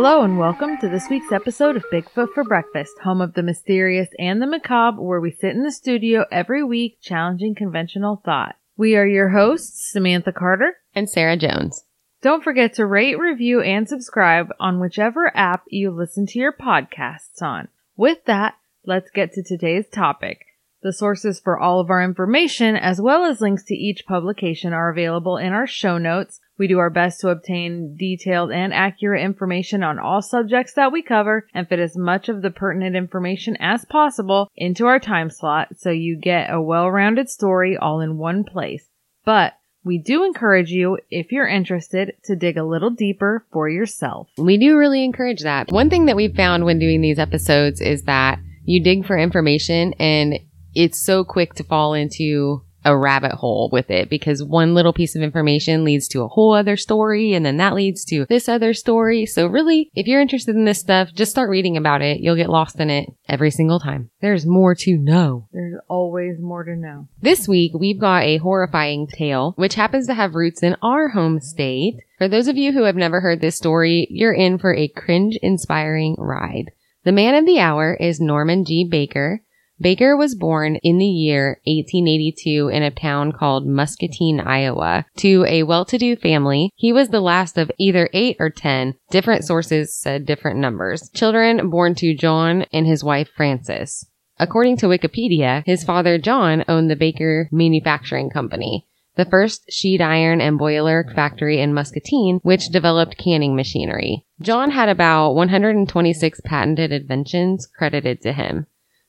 [0.00, 4.08] Hello and welcome to this week's episode of Bigfoot for Breakfast, home of the mysterious
[4.16, 8.54] and the macabre, where we sit in the studio every week challenging conventional thought.
[8.76, 10.76] We are your hosts, Samantha Carter.
[10.94, 11.82] and Sarah Jones.
[12.22, 17.42] Don't forget to rate, review, and subscribe on whichever app you listen to your podcasts
[17.42, 17.66] on.
[17.96, 18.54] With that,
[18.86, 20.46] let's get to today's topic.
[20.80, 24.90] The sources for all of our information, as well as links to each publication, are
[24.90, 26.38] available in our show notes.
[26.58, 31.02] We do our best to obtain detailed and accurate information on all subjects that we
[31.02, 35.68] cover and fit as much of the pertinent information as possible into our time slot
[35.76, 38.88] so you get a well-rounded story all in one place.
[39.24, 44.28] But we do encourage you, if you're interested, to dig a little deeper for yourself.
[44.36, 45.70] We do really encourage that.
[45.70, 49.94] One thing that we've found when doing these episodes is that you dig for information
[49.94, 50.40] and
[50.74, 55.14] it's so quick to fall into a rabbit hole with it because one little piece
[55.14, 58.72] of information leads to a whole other story and then that leads to this other
[58.72, 59.26] story.
[59.26, 62.20] So really, if you're interested in this stuff, just start reading about it.
[62.20, 64.10] You'll get lost in it every single time.
[64.20, 65.48] There's more to know.
[65.52, 67.08] There's always more to know.
[67.20, 71.40] This week, we've got a horrifying tale, which happens to have roots in our home
[71.40, 71.96] state.
[72.16, 75.38] For those of you who have never heard this story, you're in for a cringe
[75.42, 76.70] inspiring ride.
[77.04, 78.86] The man of the hour is Norman G.
[78.88, 79.42] Baker.
[79.80, 85.62] Baker was born in the year 1882 in a town called Muscatine, Iowa, to a
[85.62, 86.70] well-to-do family.
[86.74, 88.94] He was the last of either eight or ten.
[89.10, 91.08] Different sources said different numbers.
[91.14, 94.04] Children born to John and his wife Frances.
[94.40, 100.40] According to Wikipedia, his father John owned the Baker Manufacturing Company, the first sheet iron
[100.40, 104.24] and boiler factory in Muscatine, which developed canning machinery.
[104.40, 108.66] John had about 126 patented inventions credited to him.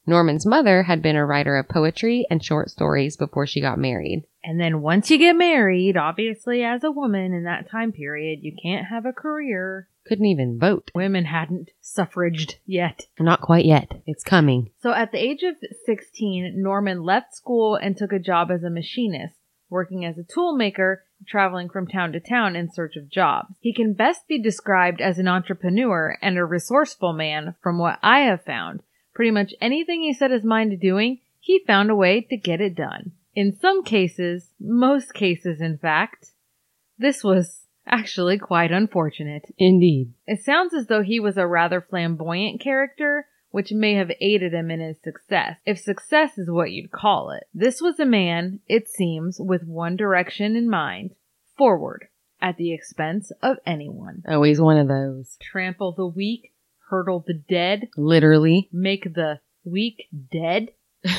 [0.09, 4.25] Norman's mother had been a writer of poetry and short stories before she got married.
[4.43, 8.53] And then once you get married, obviously as a woman in that time period, you
[8.61, 9.87] can't have a career.
[10.07, 10.89] Couldn't even vote.
[10.95, 13.03] Women hadn't suffraged yet.
[13.19, 13.91] Not quite yet.
[14.07, 14.71] It's coming.
[14.81, 15.55] So at the age of
[15.85, 19.35] 16, Norman left school and took a job as a machinist,
[19.69, 23.55] working as a tool maker, traveling from town to town in search of jobs.
[23.59, 28.21] He can best be described as an entrepreneur and a resourceful man from what I
[28.21, 28.81] have found.
[29.19, 32.61] Pretty much anything he set his mind to doing, he found a way to get
[32.61, 33.11] it done.
[33.35, 36.27] In some cases, most cases in fact,
[36.97, 39.53] this was actually quite unfortunate.
[39.57, 40.13] Indeed.
[40.25, 44.71] It sounds as though he was a rather flamboyant character, which may have aided him
[44.71, 47.43] in his success, if success is what you'd call it.
[47.53, 51.13] This was a man, it seems, with one direction in mind
[51.57, 52.07] forward,
[52.41, 54.23] at the expense of anyone.
[54.25, 55.35] Oh, Always one of those.
[55.41, 56.53] Trample the weak,
[56.89, 58.69] hurdle the dead, Literally.
[58.71, 60.69] make the weak dead.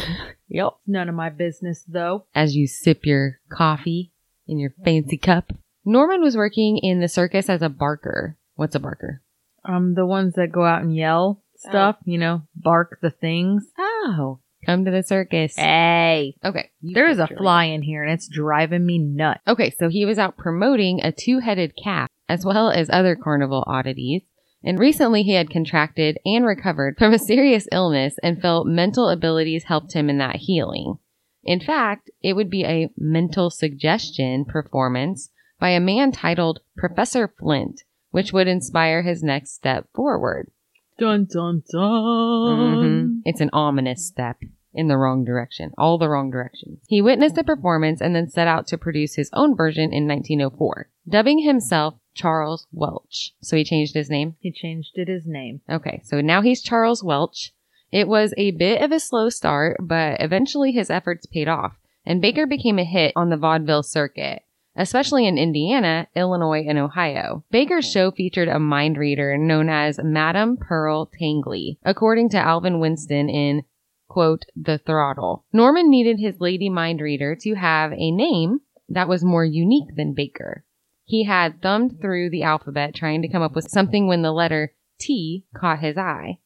[0.53, 0.73] Yep.
[0.85, 2.25] None of my business, though.
[2.35, 4.11] As you sip your coffee
[4.49, 5.53] in your fancy cup.
[5.85, 8.37] Norman was working in the circus as a barker.
[8.57, 9.23] What's a barker?
[9.65, 13.65] Um, the ones that go out and yell stuff, you know, bark the things.
[13.79, 14.41] Oh.
[14.67, 15.55] Come to the circus.
[15.57, 16.71] Hey, Okay.
[16.83, 19.41] there is a fly in here and it's driving me nuts.
[19.47, 24.23] Okay, so he was out promoting a two-headed calf as well as other carnival oddities.
[24.63, 29.65] And recently he had contracted and recovered from a serious illness and felt mental abilities
[29.65, 30.99] helped him in that healing.
[31.43, 37.83] In fact, it would be a mental suggestion performance by a man titled Professor Flint,
[38.11, 40.51] which would inspire his next step forward.
[40.99, 41.81] Dun dun dun.
[41.81, 43.23] Mhm.
[43.25, 44.37] It's an ominous step
[44.75, 46.81] in the wrong direction, all the wrong directions.
[46.89, 50.89] He witnessed the performance and then set out to produce his own version in 1904,
[51.09, 53.33] dubbing himself Charles Welch.
[53.41, 54.37] So he changed his name.
[54.41, 55.63] He changed it his name.
[55.71, 57.53] Okay, so now he's Charles Welch.
[57.91, 62.21] It was a bit of a slow start, but eventually his efforts paid off, and
[62.21, 64.43] Baker became a hit on the vaudeville circuit,
[64.77, 67.43] especially in Indiana, Illinois, and Ohio.
[67.51, 73.29] Baker's show featured a mind reader known as Madame Pearl Tangley, according to Alvin Winston
[73.29, 73.65] in
[74.11, 75.45] quote, the throttle.
[75.53, 80.13] Norman needed his lady mind reader to have a name that was more unique than
[80.13, 80.65] Baker.
[81.11, 84.75] He had thumbed through the alphabet trying to come up with something when the letter
[85.01, 86.39] T caught his eye.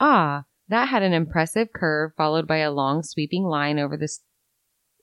[0.00, 4.20] Ah, that had an impressive curve followed by a long sweeping line over the s-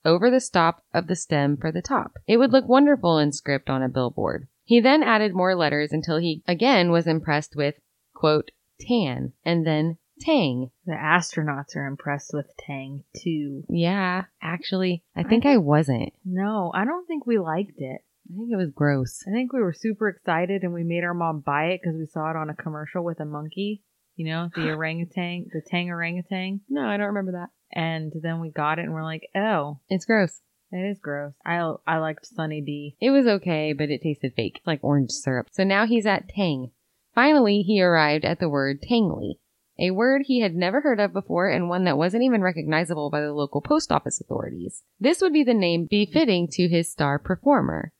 [0.04, 2.14] over the stop of the stem for the top.
[2.26, 4.48] It would look wonderful in script on a billboard.
[4.64, 7.76] He then added more letters until he again was impressed with
[8.12, 8.50] quote
[8.80, 10.72] tan and then tang.
[10.84, 13.62] The astronauts are impressed with Tang too.
[13.68, 16.12] Yeah, actually, I think I wasn't.
[16.24, 18.00] No, I don't think we liked it.
[18.28, 19.22] I think it was gross.
[19.28, 22.06] I think we were super excited and we made our mom buy it because we
[22.06, 23.82] saw it on a commercial with a monkey.
[24.16, 26.60] You know, the orangutan, the tang orangutan.
[26.68, 27.50] No, I don't remember that.
[27.72, 30.40] And then we got it and we're like, oh, It's gross.
[30.72, 31.34] it is gross.
[31.44, 32.96] I I liked Sunny D.
[33.00, 35.48] It was okay, but it tasted fake, like orange syrup.
[35.52, 36.70] So now he's at Tang.
[37.14, 39.34] Finally, he arrived at the word Tangly,
[39.78, 43.20] a word he had never heard of before and one that wasn't even recognizable by
[43.20, 44.82] the local post office authorities.
[45.00, 47.92] This would be the name befitting to his star performer.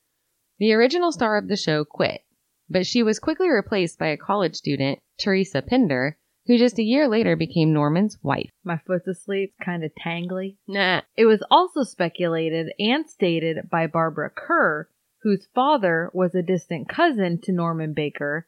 [0.58, 2.22] The original star of the show quit,
[2.68, 6.16] but she was quickly replaced by a college student, Teresa Pinder,
[6.46, 8.50] who just a year later became Norman's wife.
[8.64, 10.56] My foot's asleep, kind of tangly.
[10.66, 11.02] Nah.
[11.16, 14.88] It was also speculated and stated by Barbara Kerr,
[15.22, 18.46] whose father was a distant cousin to Norman Baker,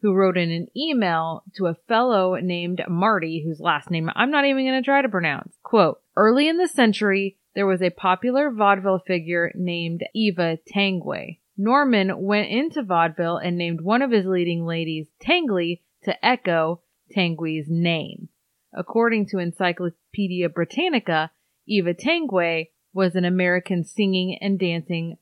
[0.00, 4.44] who wrote in an email to a fellow named Marty, whose last name I'm not
[4.46, 5.58] even going to try to pronounce.
[5.62, 11.40] Quote, early in the century, there was a popular vaudeville figure named Eva Tanguay.
[11.56, 16.80] Norman went into vaudeville and named one of his leading ladies Tangley, to echo
[17.10, 18.28] Tanguay's name.
[18.72, 21.30] According to Encyclopedia Britannica,
[21.66, 25.18] Eva Tangway was an American singing and dancing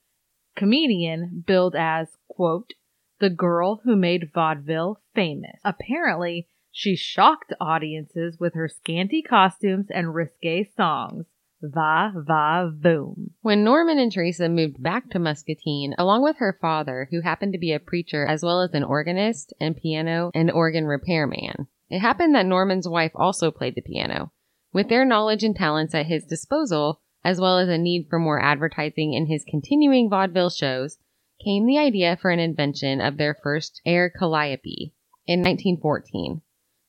[0.56, 2.74] comedian billed as, quote,
[3.20, 5.58] the girl who made vaudeville famous.
[5.64, 11.26] Apparently, she shocked audiences with her scanty costumes and risque songs.
[11.60, 13.34] Va va boom.
[13.40, 17.58] When Norman and Teresa moved back to Muscatine, along with her father, who happened to
[17.58, 22.34] be a preacher as well as an organist and piano and organ repairman, it happened
[22.34, 24.30] that Norman's wife also played the piano.
[24.72, 28.40] With their knowledge and talents at his disposal, as well as a need for more
[28.40, 30.98] advertising in his continuing vaudeville shows,
[31.44, 34.94] came the idea for an invention of their first air calliope
[35.26, 36.42] in 1914.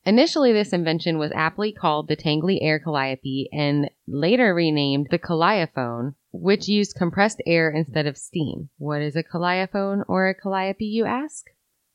[0.06, 6.16] Initially, this invention was aptly called the Tangley Air Calliope and later renamed the Calliophone,
[6.32, 8.70] which used compressed air instead of steam.
[8.78, 11.46] What is a calliophone or a calliope, you ask?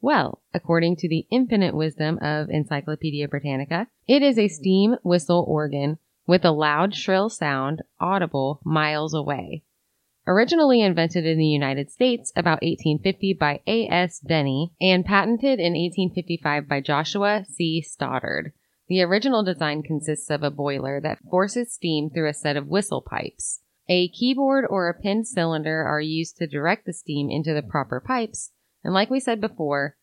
[0.01, 5.99] Well, according to the infinite wisdom of Encyclopedia Britannica, it is a steam whistle organ
[6.27, 9.63] with a loud, shrill sound audible miles away.
[10.27, 14.21] Originally invented in the United States about 1850 by A.S.
[14.21, 17.83] Denny and patented in 1855 by Joshua C.
[17.83, 18.53] Stoddard.
[18.89, 23.03] The original design consists of a boiler that forces steam through a set of whistle
[23.03, 23.61] pipes.
[23.87, 28.01] A keyboard or a pinned cylinder are used to direct the steam into the proper
[28.01, 28.51] pipes,
[28.83, 29.97] and like we said before,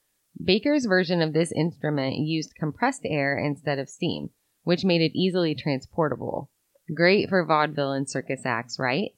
[0.44, 4.29] Baker's version of this instrument used compressed air instead of steam,
[4.63, 6.51] which made it easily transportable.
[6.94, 9.12] Great for vaudeville and circus acts, right?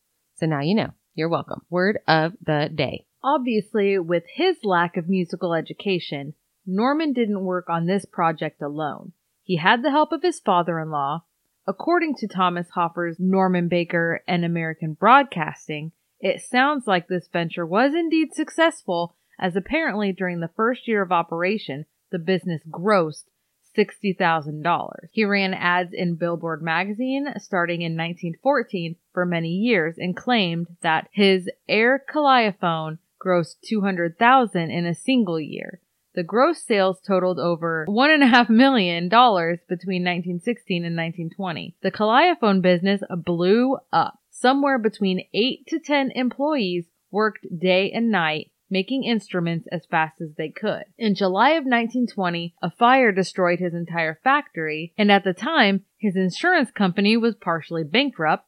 [0.44, 0.90] So now you know.
[1.16, 1.62] You're welcome.
[1.69, 3.06] Word of the day.
[3.24, 6.34] Obviously, with his lack of musical education,
[6.66, 9.13] Norman didn't work on this project alone.
[9.42, 11.24] He had the help of his father in law.
[11.66, 17.94] According to Thomas Hoffer's Norman Baker and American Broadcasting, it sounds like this venture was
[17.94, 23.30] indeed successful, as apparently during the first year of operation, the business grossed
[23.77, 24.89] $60,000.
[25.11, 31.07] He ran ads in Billboard magazine starting in 1914 for many years and claimed that
[31.11, 35.79] his Air Calliophone grossed 200,000 in a single year.
[36.15, 41.75] The gross sales totaled over one and a half million dollars between 1916 and 1920.
[41.81, 44.19] The Calliophone business blew up.
[44.30, 50.33] Somewhere between 8 to 10 employees worked day and night making instruments as fast as
[50.35, 50.83] they could.
[50.97, 56.15] In July of 1920, a fire destroyed his entire factory, and at the time, his
[56.15, 58.47] insurance company was partially bankrupt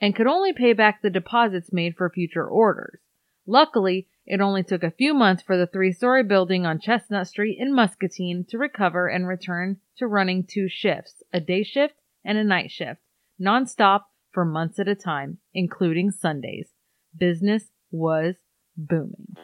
[0.00, 3.00] and could only pay back the deposits made for future orders.
[3.46, 7.58] Luckily, it only took a few months for the three story building on Chestnut Street
[7.58, 12.44] in Muscatine to recover and return to running two shifts, a day shift and a
[12.44, 13.00] night shift,
[13.40, 16.68] nonstop for months at a time, including Sundays.
[17.16, 18.36] Business was
[18.76, 19.36] booming.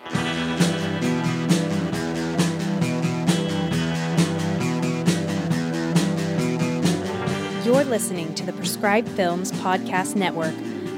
[7.64, 10.54] You're listening to the Prescribed Films Podcast Network,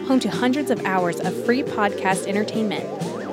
[0.06, 2.88] home to hundreds of hours of free podcast entertainment.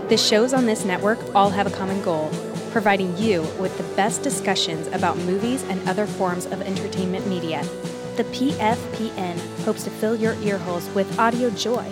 [0.10, 2.30] The shows on this network all have a common goal
[2.72, 7.64] providing you with the best discussions about movies and other forms of entertainment media.
[8.16, 11.90] The PFPN hopes to fill your earholes with audio joy.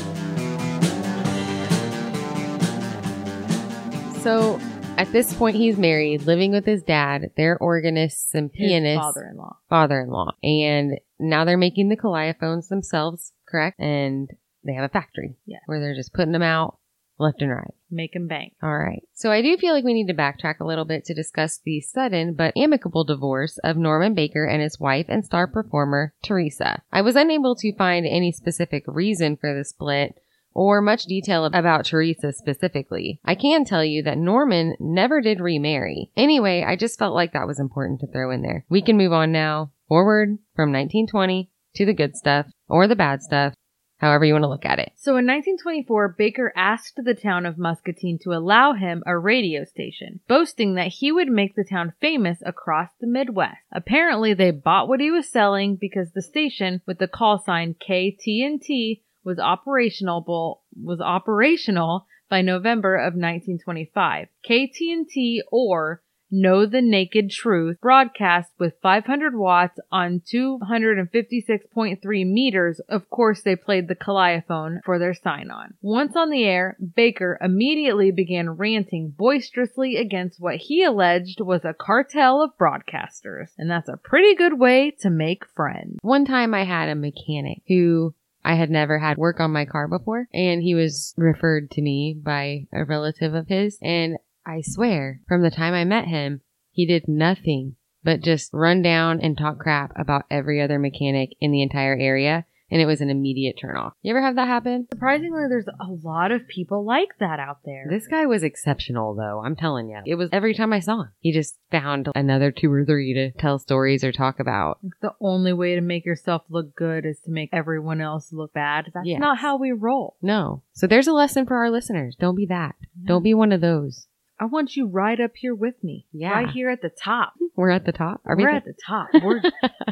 [4.23, 4.61] So
[4.99, 7.31] at this point, he's married, living with his dad.
[7.37, 9.01] They're organists and pianists.
[9.01, 9.57] father-in-law.
[9.71, 10.33] father-in-law.
[10.43, 13.81] And now they're making the calliophons themselves, correct?
[13.81, 14.29] And
[14.63, 15.61] they have a factory Yeah.
[15.65, 16.77] where they're just putting them out
[17.21, 17.75] left and right.
[17.91, 18.55] Make him bank.
[18.63, 19.03] All right.
[19.15, 21.81] So I do feel like we need to backtrack a little bit to discuss the
[21.81, 26.83] sudden but amicable divorce of Norman Baker and his wife and star performer Teresa.
[26.93, 30.21] I was unable to find any specific reason for the split,
[30.53, 33.21] or much detail about Teresa specifically.
[33.25, 36.11] I can tell you that Norman never did remarry.
[36.17, 38.65] Anyway, I just felt like that was important to throw in there.
[38.69, 43.23] We can move on now, forward from 1920 to the good stuff or the bad
[43.23, 43.55] stuff,
[44.01, 44.93] however you want to look at it.
[44.97, 50.21] So in 1924, Baker asked the town of Muscatine to allow him a radio station,
[50.27, 53.59] boasting that he would make the town famous across the Midwest.
[53.71, 59.03] Apparently, they bought what he was selling because the station with the call sign KTNT
[59.23, 64.29] was operational was operational by November of 1925.
[64.49, 72.81] KTNT or Know the Naked Truth broadcast with 500 watts on 256.3 meters.
[72.89, 75.75] Of course, they played the calliophone for their sign on.
[75.83, 81.75] Once on the air, Baker immediately began ranting boisterously against what he alleged was a
[81.75, 83.49] cartel of broadcasters.
[83.59, 85.99] And that's a pretty good way to make friends.
[86.03, 89.87] One time I had a mechanic who I had never had work on my car
[89.87, 93.79] before, and he was referred to me by a relative of his.
[93.83, 94.17] And
[94.47, 99.21] I swear, from the time I met him, he did nothing but just run down
[99.21, 102.47] and talk crap about every other mechanic in the entire area.
[102.73, 103.95] And it was an immediate turnoff.
[104.01, 104.87] You ever have that happen?
[104.93, 107.87] Surprisingly, there's a lot of people like that out there.
[107.91, 109.43] This guy was exceptional, though.
[109.45, 109.99] I'm telling you.
[110.07, 111.09] It was every time I saw him.
[111.19, 114.79] He just found another two or three to tell stories or talk about.
[115.03, 118.85] the only way to make yourself look good is to make everyone else look bad.
[118.95, 119.19] That's Yes.
[119.21, 120.17] not how we roll.
[120.23, 120.63] No.
[120.73, 122.15] So there's a lesson for our listeners.
[122.21, 122.77] Don't be that.
[123.05, 124.07] Don't be one of those.
[124.41, 126.07] I want you right up here with me.
[126.13, 126.31] Yeah.
[126.31, 127.35] Right here at the top.
[127.57, 128.23] We're at the top.
[128.25, 129.09] Are we We're at the top.
[129.23, 129.43] We're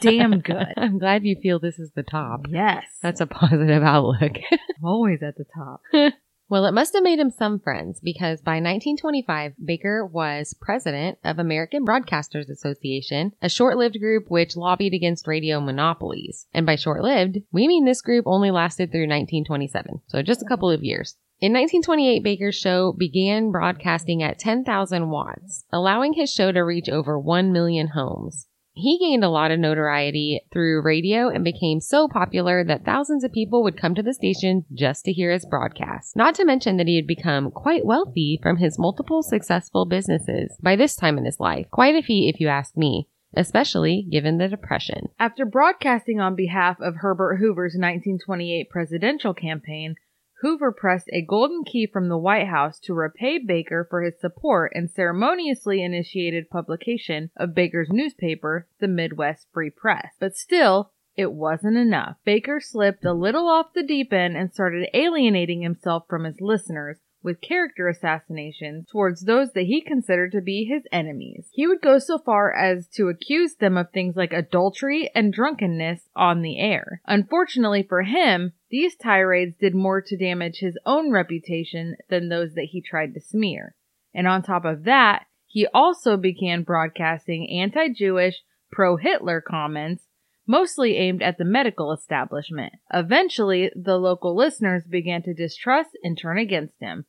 [0.00, 0.72] damn good.
[0.78, 2.46] I'm glad you feel this is the top.
[2.48, 2.84] Yes.
[3.02, 4.38] That's a positive outlook.
[4.50, 5.82] I'm always at the top.
[6.48, 11.38] well, it must have made him some friends because by 1925, Baker was president of
[11.38, 16.46] American Broadcasters Association, a short-lived group which lobbied against radio monopolies.
[16.54, 20.70] And by short-lived, we mean this group only lasted through 1927, so just a couple
[20.70, 21.16] of years.
[21.40, 27.16] In 1928, Baker's show began broadcasting at 10,000 watts, allowing his show to reach over
[27.16, 28.47] 1 million homes.
[28.80, 33.32] He gained a lot of notoriety through radio and became so popular that thousands of
[33.32, 36.14] people would come to the station just to hear his broadcast.
[36.14, 40.76] Not to mention that he had become quite wealthy from his multiple successful businesses by
[40.76, 41.66] this time in his life.
[41.72, 45.08] Quite a feat, if you ask me, especially given the Depression.
[45.18, 49.96] After broadcasting on behalf of Herbert Hoover's 1928 presidential campaign,
[50.40, 54.72] Hoover pressed a golden key from the White House to repay Baker for his support
[54.74, 60.14] and ceremoniously initiated publication of Baker's newspaper, the Midwest Free Press.
[60.20, 62.18] But still, it wasn't enough.
[62.24, 66.98] Baker slipped a little off the deep end and started alienating himself from his listeners
[67.22, 71.48] with character assassinations towards those that he considered to be his enemies.
[71.52, 76.08] He would go so far as to accuse them of things like adultery and drunkenness
[76.14, 77.00] on the air.
[77.06, 82.68] Unfortunately for him, these tirades did more to damage his own reputation than those that
[82.70, 83.74] he tried to smear.
[84.14, 90.04] And on top of that, he also began broadcasting anti-Jewish, pro-Hitler comments
[90.48, 92.72] mostly aimed at the medical establishment.
[92.92, 97.04] Eventually, the local listeners began to distrust and turn against him.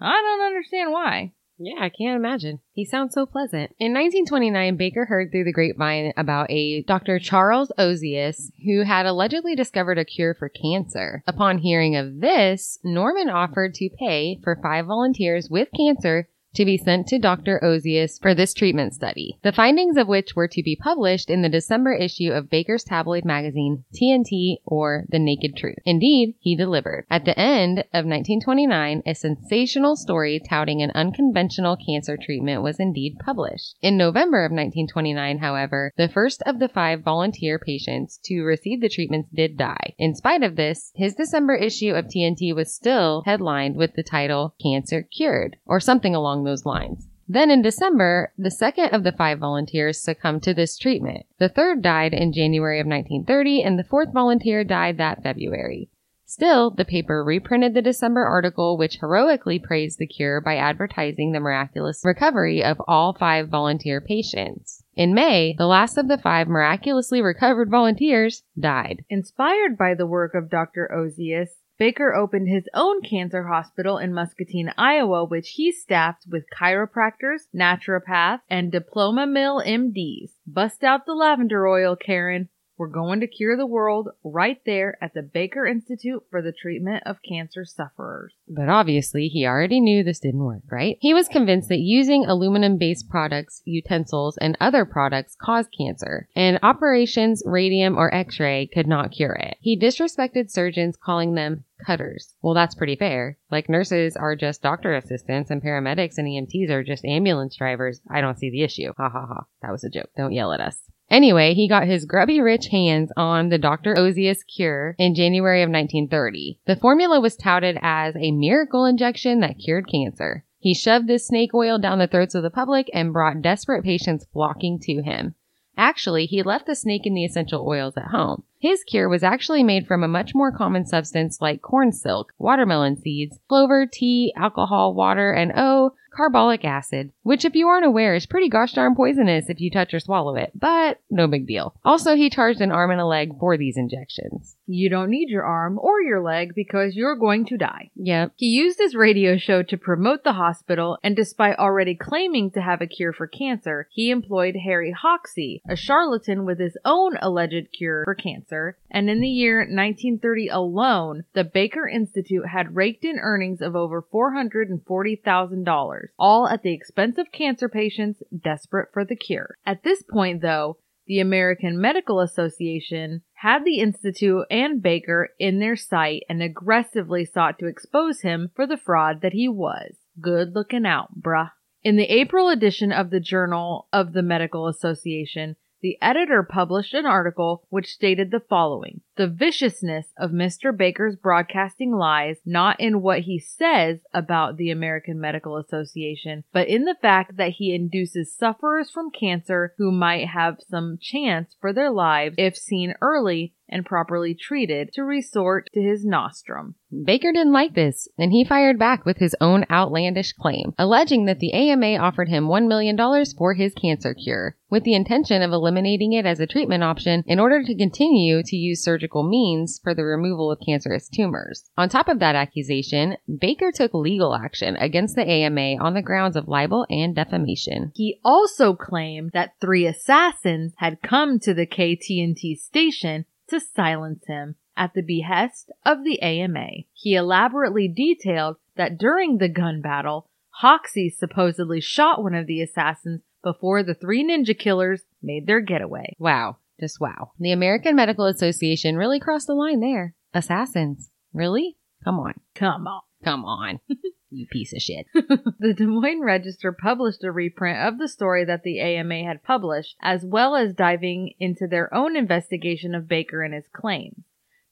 [0.00, 1.32] I don't understand why.
[1.58, 2.60] Yeah, I can't imagine.
[2.72, 3.70] He sounds so pleasant.
[3.78, 7.20] In 1929, Baker heard through the grapevine about a Dr.
[7.20, 11.22] Charles Ozias who had allegedly discovered a cure for cancer.
[11.28, 16.76] Upon hearing of this, Norman offered to pay for five volunteers with cancer to be
[16.76, 17.60] sent to Dr.
[17.62, 21.48] Ozias for this treatment study, the findings of which were to be published in the
[21.48, 25.78] December issue of Baker's tabloid magazine, TNT or The Naked Truth.
[25.84, 27.06] Indeed, he delivered.
[27.10, 33.16] At the end of 1929, a sensational story touting an unconventional cancer treatment was indeed
[33.24, 33.76] published.
[33.82, 38.88] In November of 1929, however, the first of the five volunteer patients to receive the
[38.88, 39.94] treatments did die.
[39.98, 44.54] In spite of this, his December issue of TNT was still headlined with the title
[44.62, 47.08] Cancer Cured, or something along those lines.
[47.26, 51.24] Then in December, the second of the five volunteers succumbed to this treatment.
[51.38, 55.88] The third died in January of 1930, and the fourth volunteer died that February.
[56.26, 61.40] Still, the paper reprinted the December article, which heroically praised the cure by advertising the
[61.40, 64.82] miraculous recovery of all five volunteer patients.
[64.96, 69.04] In May, the last of the five miraculously recovered volunteers died.
[69.08, 70.90] Inspired by the work of Dr.
[70.92, 77.48] Ozias, Baker opened his own cancer hospital in Muscatine, Iowa, which he staffed with chiropractors,
[77.52, 80.30] naturopaths, and diploma mill MDs.
[80.46, 82.48] Bust out the lavender oil, Karen.
[82.76, 87.04] We're going to cure the world right there at the Baker Institute for the Treatment
[87.06, 88.34] of Cancer Sufferers.
[88.48, 90.96] But obviously, he already knew this didn't work, right?
[91.00, 96.58] He was convinced that using aluminum based products, utensils, and other products caused cancer, and
[96.62, 99.56] operations, radium, or x ray could not cure it.
[99.60, 102.34] He disrespected surgeons, calling them cutters.
[102.42, 103.38] Well, that's pretty fair.
[103.50, 108.00] Like nurses are just doctor assistants and paramedics and EMTs are just ambulance drivers.
[108.10, 108.92] I don't see the issue.
[108.96, 109.44] Ha ha ha.
[109.62, 110.10] That was a joke.
[110.16, 110.78] Don't yell at us.
[111.10, 113.94] Anyway, he got his grubby rich hands on the Dr.
[113.94, 116.58] Ozias cure in January of 1930.
[116.66, 120.44] The formula was touted as a miracle injection that cured cancer.
[120.58, 124.26] He shoved this snake oil down the throats of the public and brought desperate patients
[124.32, 125.34] flocking to him.
[125.76, 128.44] Actually, he left the snake in the essential oils at home.
[128.58, 132.96] His cure was actually made from a much more common substance like corn silk, watermelon
[132.96, 138.26] seeds, clover, tea, alcohol, water, and oh, carbolic acid, which if you aren't aware is
[138.26, 141.74] pretty gosh darn poisonous if you touch or swallow it, but no big deal.
[141.84, 144.56] Also, he charged an arm and a leg for these injections.
[144.66, 147.90] You don't need your arm or your leg because you're going to die.
[147.96, 148.32] Yep.
[148.36, 152.80] He used his radio show to promote the hospital, and despite already claiming to have
[152.80, 158.04] a cure for cancer, he employed Harry Hoxsey, a charlatan with his own alleged cure
[158.04, 158.76] for cancer.
[158.90, 164.02] And in the year 1930 alone, the Baker Institute had raked in earnings of over
[164.02, 169.56] $440,000, all at the expense of cancer patients desperate for the cure.
[169.64, 175.76] At this point, though, the American Medical Association had the Institute and Baker in their
[175.76, 179.96] sight and aggressively sought to expose him for the fraud that he was.
[180.20, 181.50] Good looking out, bruh.
[181.82, 187.04] In the April edition of the Journal of the Medical Association, the editor published an
[187.04, 190.76] article which stated the following The viciousness of Mr.
[190.76, 196.84] Baker's broadcasting lies not in what he says about the American Medical Association, but in
[196.84, 201.92] the fact that he induces sufferers from cancer who might have some chance for their
[201.92, 206.74] lives if seen early and properly treated to resort to his nostrum.
[207.04, 211.40] Baker didn't like this, and he fired back with his own outlandish claim, alleging that
[211.40, 212.96] the AMA offered him $1 million
[213.36, 217.40] for his cancer cure, with the intention of eliminating it as a treatment option in
[217.40, 221.70] order to continue to use surgical means for the removal of cancerous tumors.
[221.76, 226.36] On top of that accusation, Baker took legal action against the AMA on the grounds
[226.36, 227.92] of libel and defamation.
[227.94, 234.56] He also claimed that three assassins had come to the KTNT station to silence him
[234.74, 236.68] at the behest of the AMA.
[236.94, 240.30] He elaborately detailed that during the gun battle,
[240.62, 246.16] Hoxsey supposedly shot one of the assassins before the three ninja killers made their getaway.
[246.18, 246.56] Wow.
[246.80, 247.32] Just wow.
[247.38, 250.14] The American Medical Association really crossed the line there.
[250.32, 251.10] Assassins.
[251.32, 251.76] Really?
[252.04, 252.34] Come on.
[252.54, 253.02] Come on.
[253.22, 253.80] Come on.
[254.30, 255.06] you piece of shit.
[255.14, 259.96] the Des Moines Register published a reprint of the story that the AMA had published,
[260.02, 264.24] as well as diving into their own investigation of Baker and his claims.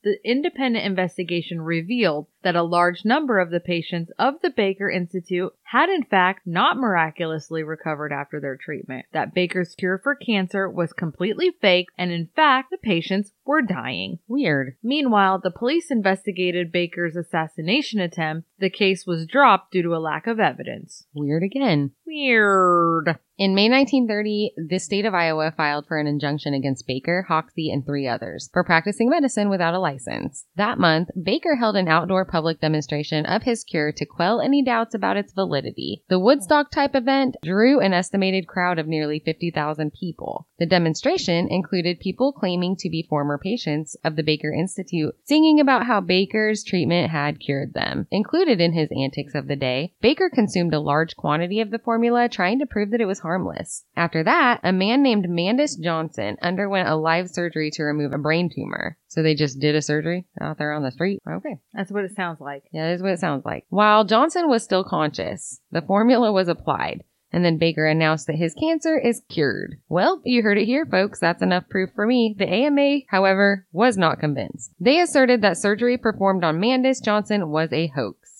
[0.04, 5.52] The independent investigation revealed that a large number of the patients of the Baker Institute
[5.72, 10.92] had in fact not miraculously recovered after their treatment, that Baker's cure for cancer was
[10.92, 14.18] completely fake, and in fact, the patients were dying.
[14.28, 14.76] Weird.
[14.82, 18.46] Meanwhile, the police investigated Baker's assassination attempt.
[18.58, 21.06] The case was dropped due to a lack of evidence.
[21.14, 21.92] Weird again.
[22.06, 23.18] Weird.
[23.38, 27.84] In May 1930, the state of Iowa filed for an injunction against Baker, Hoxsey, and
[27.84, 30.44] three others for practicing medicine without a license.
[30.56, 34.94] That month, Baker held an outdoor public demonstration of his cure to quell any doubts
[34.94, 35.61] about its validity.
[36.08, 40.48] The Woodstock type event drew an estimated crowd of nearly 50,000 people.
[40.58, 45.86] The demonstration included people claiming to be former patients of the Baker Institute, singing about
[45.86, 48.06] how Baker's treatment had cured them.
[48.10, 52.28] Included in his antics of the day, Baker consumed a large quantity of the formula,
[52.28, 53.84] trying to prove that it was harmless.
[53.96, 58.50] After that, a man named Mandus Johnson underwent a live surgery to remove a brain
[58.54, 58.98] tumor.
[59.12, 61.20] So they just did a surgery out there on the street?
[61.30, 61.58] Okay.
[61.74, 62.64] That's what it sounds like.
[62.72, 63.66] Yeah, that is what it sounds like.
[63.68, 67.04] While Johnson was still conscious, the formula was applied.
[67.30, 69.76] And then Baker announced that his cancer is cured.
[69.90, 71.20] Well, you heard it here, folks.
[71.20, 72.34] That's enough proof for me.
[72.38, 74.72] The AMA, however, was not convinced.
[74.80, 78.31] They asserted that surgery performed on Mandus Johnson was a hoax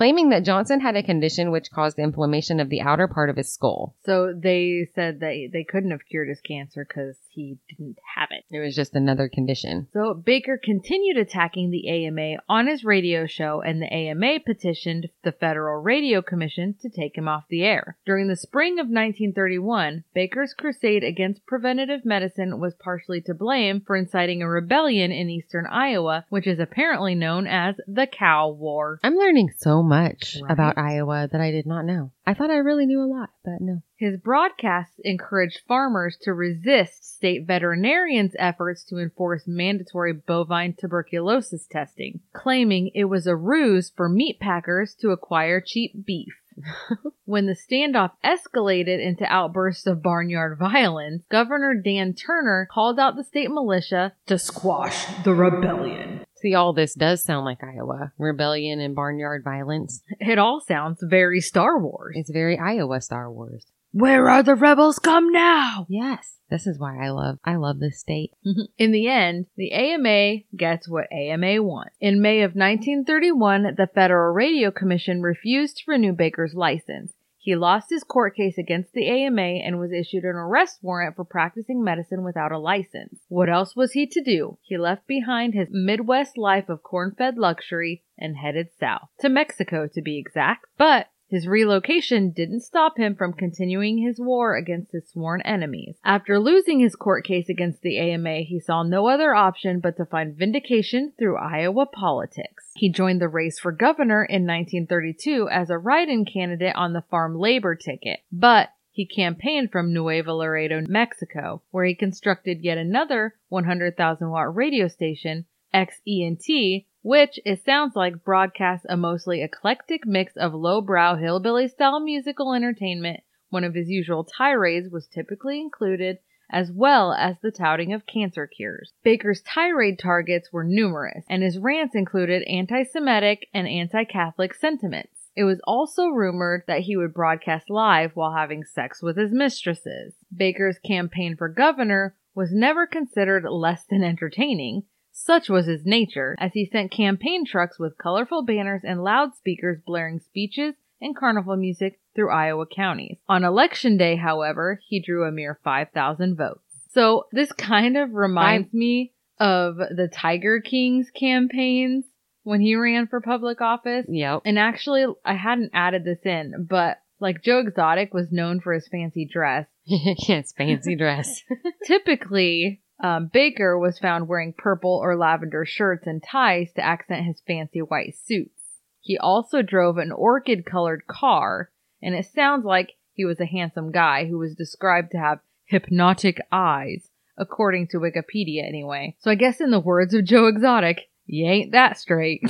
[0.00, 3.52] claiming that Johnson had a condition which caused inflammation of the outer part of his
[3.52, 3.94] skull.
[4.06, 8.44] So they said that they couldn't have cured his cancer because he didn't have it.
[8.50, 9.88] It was just another condition.
[9.92, 15.32] So Baker continued attacking the AMA on his radio show, and the AMA petitioned the
[15.32, 17.98] Federal Radio Commission to take him off the air.
[18.06, 23.96] During the spring of 1931, Baker's crusade against preventative medicine was partially to blame for
[23.96, 28.98] inciting a rebellion in eastern Iowa, which is apparently known as the Cow War.
[29.02, 30.52] I'm learning so much Right?
[30.52, 32.12] about Iowa that I did not know.
[32.26, 33.82] I thought I really knew a lot, but no.
[33.96, 42.20] His broadcasts encouraged farmers to resist state veterinarians' efforts to enforce mandatory bovine tuberculosis testing,
[42.32, 46.34] claiming it was a ruse for meat packers to acquire cheap beef.
[47.24, 53.24] when the standoff escalated into outbursts of barnyard violence, Governor Dan Turner called out the
[53.24, 56.24] state militia to squash the rebellion.
[56.40, 58.12] See, all this does sound like Iowa.
[58.18, 60.02] Rebellion and barnyard violence.
[60.18, 62.14] It all sounds very Star Wars.
[62.16, 63.66] It's very Iowa Star Wars.
[63.92, 65.00] Where are the rebels?
[65.00, 65.86] Come now!
[65.88, 66.36] Yes.
[66.48, 68.30] This is why I love I love this state.
[68.78, 71.96] In the end, the AMA gets what AMA wants.
[72.00, 77.12] In May of 1931, the Federal Radio Commission refused to renew Baker's license.
[77.50, 81.24] He lost his court case against the AMA and was issued an arrest warrant for
[81.24, 83.24] practicing medicine without a license.
[83.26, 84.58] What else was he to do?
[84.62, 89.08] He left behind his Midwest life of corn fed luxury and headed south.
[89.18, 90.66] To Mexico, to be exact.
[90.78, 95.96] But his relocation didn't stop him from continuing his war against his sworn enemies.
[96.04, 100.04] After losing his court case against the AMA, he saw no other option but to
[100.04, 102.72] find vindication through Iowa politics.
[102.74, 107.38] He joined the race for governor in 1932 as a write-in candidate on the farm
[107.38, 114.30] labor ticket, but he campaigned from Nuevo Laredo, Mexico, where he constructed yet another 100,000
[114.30, 121.16] watt radio station, XENT, which it sounds like broadcasts a mostly eclectic mix of lowbrow
[121.16, 123.20] hillbilly style musical entertainment.
[123.48, 126.18] One of his usual tirades was typically included,
[126.50, 128.92] as well as the touting of cancer cures.
[129.02, 135.30] Baker's tirade targets were numerous, and his rants included anti Semitic and anti Catholic sentiments.
[135.36, 140.14] It was also rumored that he would broadcast live while having sex with his mistresses.
[140.34, 144.84] Baker's campaign for governor was never considered less than entertaining.
[145.22, 150.18] Such was his nature, as he sent campaign trucks with colorful banners and loudspeakers blaring
[150.18, 153.18] speeches and carnival music through Iowa counties.
[153.28, 156.62] On election day, however, he drew a mere 5,000 votes.
[156.92, 162.06] So this kind of reminds me of the Tiger King's campaigns
[162.42, 164.06] when he ran for public office.
[164.08, 164.42] Yep.
[164.46, 168.88] And actually, I hadn't added this in, but like Joe Exotic was known for his
[168.88, 169.66] fancy dress.
[169.84, 171.42] yes, fancy dress.
[171.84, 177.42] Typically, um, Baker was found wearing purple or lavender shirts and ties to accent his
[177.46, 178.60] fancy white suits.
[179.00, 181.70] He also drove an orchid colored car,
[182.02, 186.38] and it sounds like he was a handsome guy who was described to have hypnotic
[186.52, 187.08] eyes,
[187.38, 189.16] according to Wikipedia anyway.
[189.20, 192.42] So I guess in the words of Joe Exotic, you ain't that straight.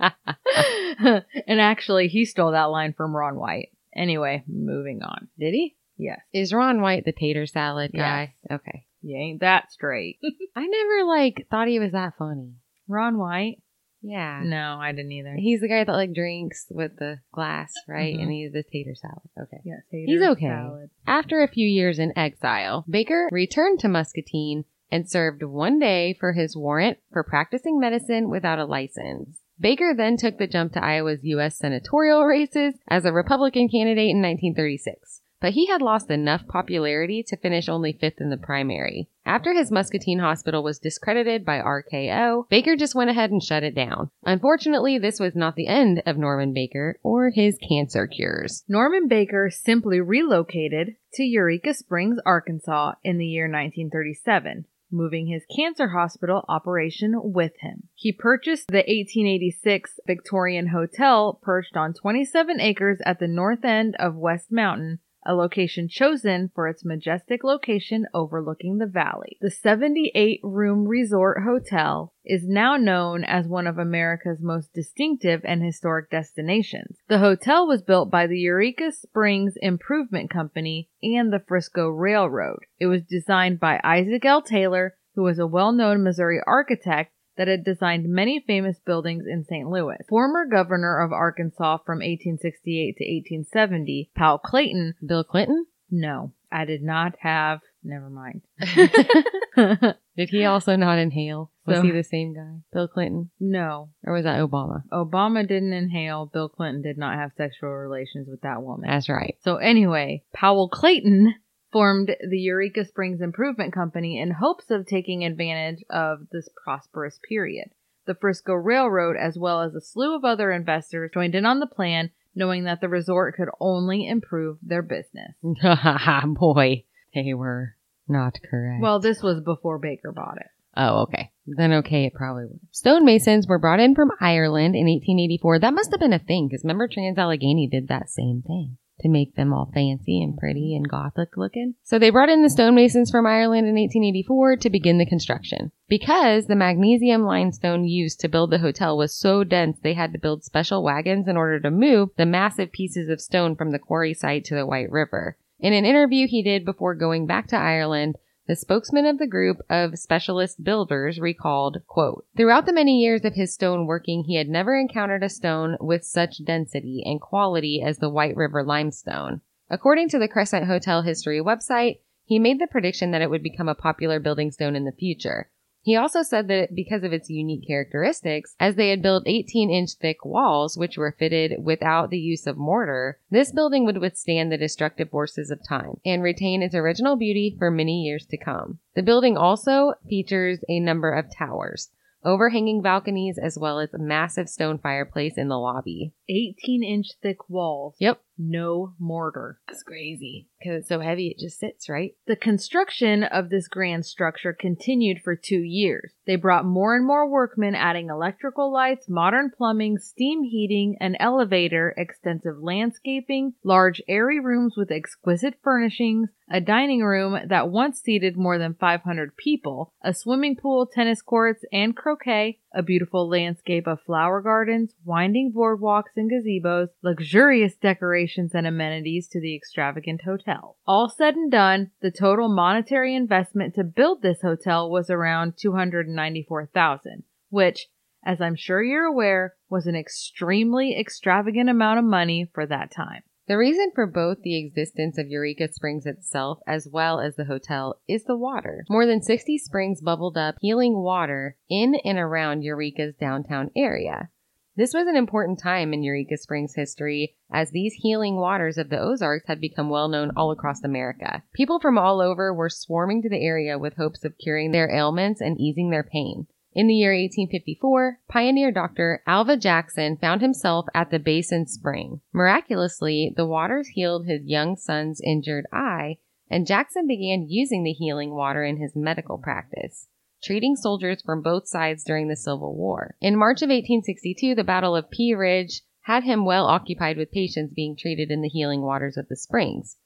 [0.00, 3.68] and actually, he stole that line from Ron White.
[3.94, 5.28] Anyway, moving on.
[5.38, 5.76] Did he?
[5.96, 6.20] Yes.
[6.32, 8.34] Is Ron White the tater salad guy?
[8.48, 8.60] Yes.
[8.60, 8.86] Okay.
[9.02, 10.18] You ain't that straight.
[10.56, 12.54] I never like thought he was that funny.
[12.88, 13.62] Ron White?
[14.02, 14.42] Yeah.
[14.44, 15.34] No, I didn't either.
[15.36, 18.16] He's the guy that like drinks with the glass, right?
[18.16, 18.22] Mhm.
[18.22, 19.28] And he's the tater salad.
[19.40, 19.60] Okay.
[19.64, 20.88] Yes, He's okay.
[21.06, 26.32] After a few years in exile, Baker returned to Muscatine and served one day for
[26.32, 29.40] his warrant for practicing medicine without a license.
[29.60, 31.58] Baker then took the jump to Iowa's U.S.
[31.58, 35.19] senatorial races as a Republican candidate in 1936.
[35.40, 39.08] But he had lost enough popularity to finish only fifth in the primary.
[39.24, 43.74] After his Muscatine hospital was discredited by RKO, Baker just went ahead and shut it
[43.74, 44.10] down.
[44.24, 48.64] Unfortunately, this was not the end of Norman Baker or his cancer cures.
[48.68, 55.88] Norman Baker simply relocated to Eureka Springs, Arkansas in the year 1937, moving his cancer
[55.88, 57.84] hospital operation with him.
[57.94, 64.16] He purchased the 1886 Victorian Hotel perched on 27 acres at the north end of
[64.16, 69.36] West Mountain, a location chosen for its majestic location overlooking the valley.
[69.40, 75.62] The 78 room resort hotel is now known as one of America's most distinctive and
[75.62, 76.98] historic destinations.
[77.08, 82.60] The hotel was built by the Eureka Springs Improvement Company and the Frisco Railroad.
[82.78, 84.42] It was designed by Isaac L.
[84.42, 89.66] Taylor, who was a well-known Missouri architect that had designed many famous buildings in St.
[89.66, 89.96] Louis.
[90.10, 95.64] Former governor of Arkansas from 1868 to 1870, Powell Clayton, Bill Clinton?
[95.90, 98.42] no, I did not have, never mind.
[100.16, 101.50] Did he also not inhale?
[101.64, 102.58] Was So- he the same guy?
[102.72, 103.30] Bill Clinton?
[103.40, 104.82] no, Or was that Obama?
[104.92, 106.26] Obama didn't inhale.
[106.26, 108.88] Bill Clinton did not have sexual relations with that woman.
[108.90, 109.36] That's right.
[109.42, 111.34] So anyway, Powell Clayton
[111.72, 117.70] formed the Eureka Springs Improvement Company in hopes of taking advantage of this prosperous period.
[118.06, 121.66] The Frisco Railroad, as well as a slew of other investors, joined in on the
[121.66, 125.34] plan, knowing that the resort could only improve their business.
[126.26, 127.76] Boy, they were
[128.08, 128.82] not correct.
[128.82, 130.48] Well, this was before Baker bought it.
[130.76, 131.30] Oh, okay.
[131.46, 132.60] Then okay, it probably would.
[132.72, 135.58] Stonemasons were brought in from Ireland in 1884.
[135.58, 139.08] That must have been a thing because remember Trans Allegheny did that same thing to
[139.08, 141.74] make them all fancy and pretty and gothic looking.
[141.82, 145.72] So they brought in the stonemasons from Ireland in 1884 to begin the construction.
[145.88, 150.18] Because the magnesium limestone used to build the hotel was so dense, they had to
[150.18, 154.14] build special wagons in order to move the massive pieces of stone from the quarry
[154.14, 155.36] site to the White River.
[155.58, 158.16] In an interview he did before going back to Ireland,
[158.50, 163.34] the spokesman of the group of specialist builders recalled, quote, Throughout the many years of
[163.34, 167.98] his stone working, he had never encountered a stone with such density and quality as
[167.98, 169.40] the White River limestone.
[169.70, 173.68] According to the Crescent Hotel History website, he made the prediction that it would become
[173.68, 175.48] a popular building stone in the future.
[175.82, 179.92] He also said that because of its unique characteristics, as they had built 18 inch
[180.00, 184.58] thick walls, which were fitted without the use of mortar, this building would withstand the
[184.58, 188.78] destructive forces of time and retain its original beauty for many years to come.
[188.94, 191.90] The building also features a number of towers,
[192.24, 196.12] overhanging balconies, as well as a massive stone fireplace in the lobby.
[196.28, 197.96] 18 inch thick walls.
[197.98, 198.20] Yep.
[198.42, 199.60] No mortar.
[199.68, 200.48] That's crazy.
[200.58, 202.14] Because it's so heavy, it just sits, right?
[202.26, 206.12] The construction of this grand structure continued for two years.
[206.26, 211.94] They brought more and more workmen, adding electrical lights, modern plumbing, steam heating, an elevator,
[211.98, 218.58] extensive landscaping, large airy rooms with exquisite furnishings, a dining room that once seated more
[218.58, 224.40] than 500 people, a swimming pool, tennis courts, and croquet, a beautiful landscape of flower
[224.40, 230.76] gardens, winding boardwalks and gazebos, luxurious decorations and amenities to the extravagant hotel.
[230.86, 237.24] All said and done, the total monetary investment to build this hotel was around 294,000,
[237.48, 237.88] which,
[238.24, 243.22] as I'm sure you're aware, was an extremely extravagant amount of money for that time.
[243.50, 248.00] The reason for both the existence of Eureka Springs itself as well as the hotel
[248.06, 248.84] is the water.
[248.88, 254.28] More than 60 springs bubbled up healing water in and around Eureka's downtown area.
[254.76, 259.00] This was an important time in Eureka Springs history as these healing waters of the
[259.00, 261.42] Ozarks had become well known all across America.
[261.52, 265.40] People from all over were swarming to the area with hopes of curing their ailments
[265.40, 266.46] and easing their pain.
[266.72, 272.20] In the year 1854, pioneer doctor Alva Jackson found himself at the basin spring.
[272.32, 278.30] Miraculously, the waters healed his young son's injured eye, and Jackson began using the healing
[278.30, 280.06] water in his medical practice,
[280.42, 283.16] treating soldiers from both sides during the Civil War.
[283.20, 287.74] In March of 1862, the Battle of Pea Ridge had him well occupied with patients
[287.74, 289.96] being treated in the healing waters of the springs.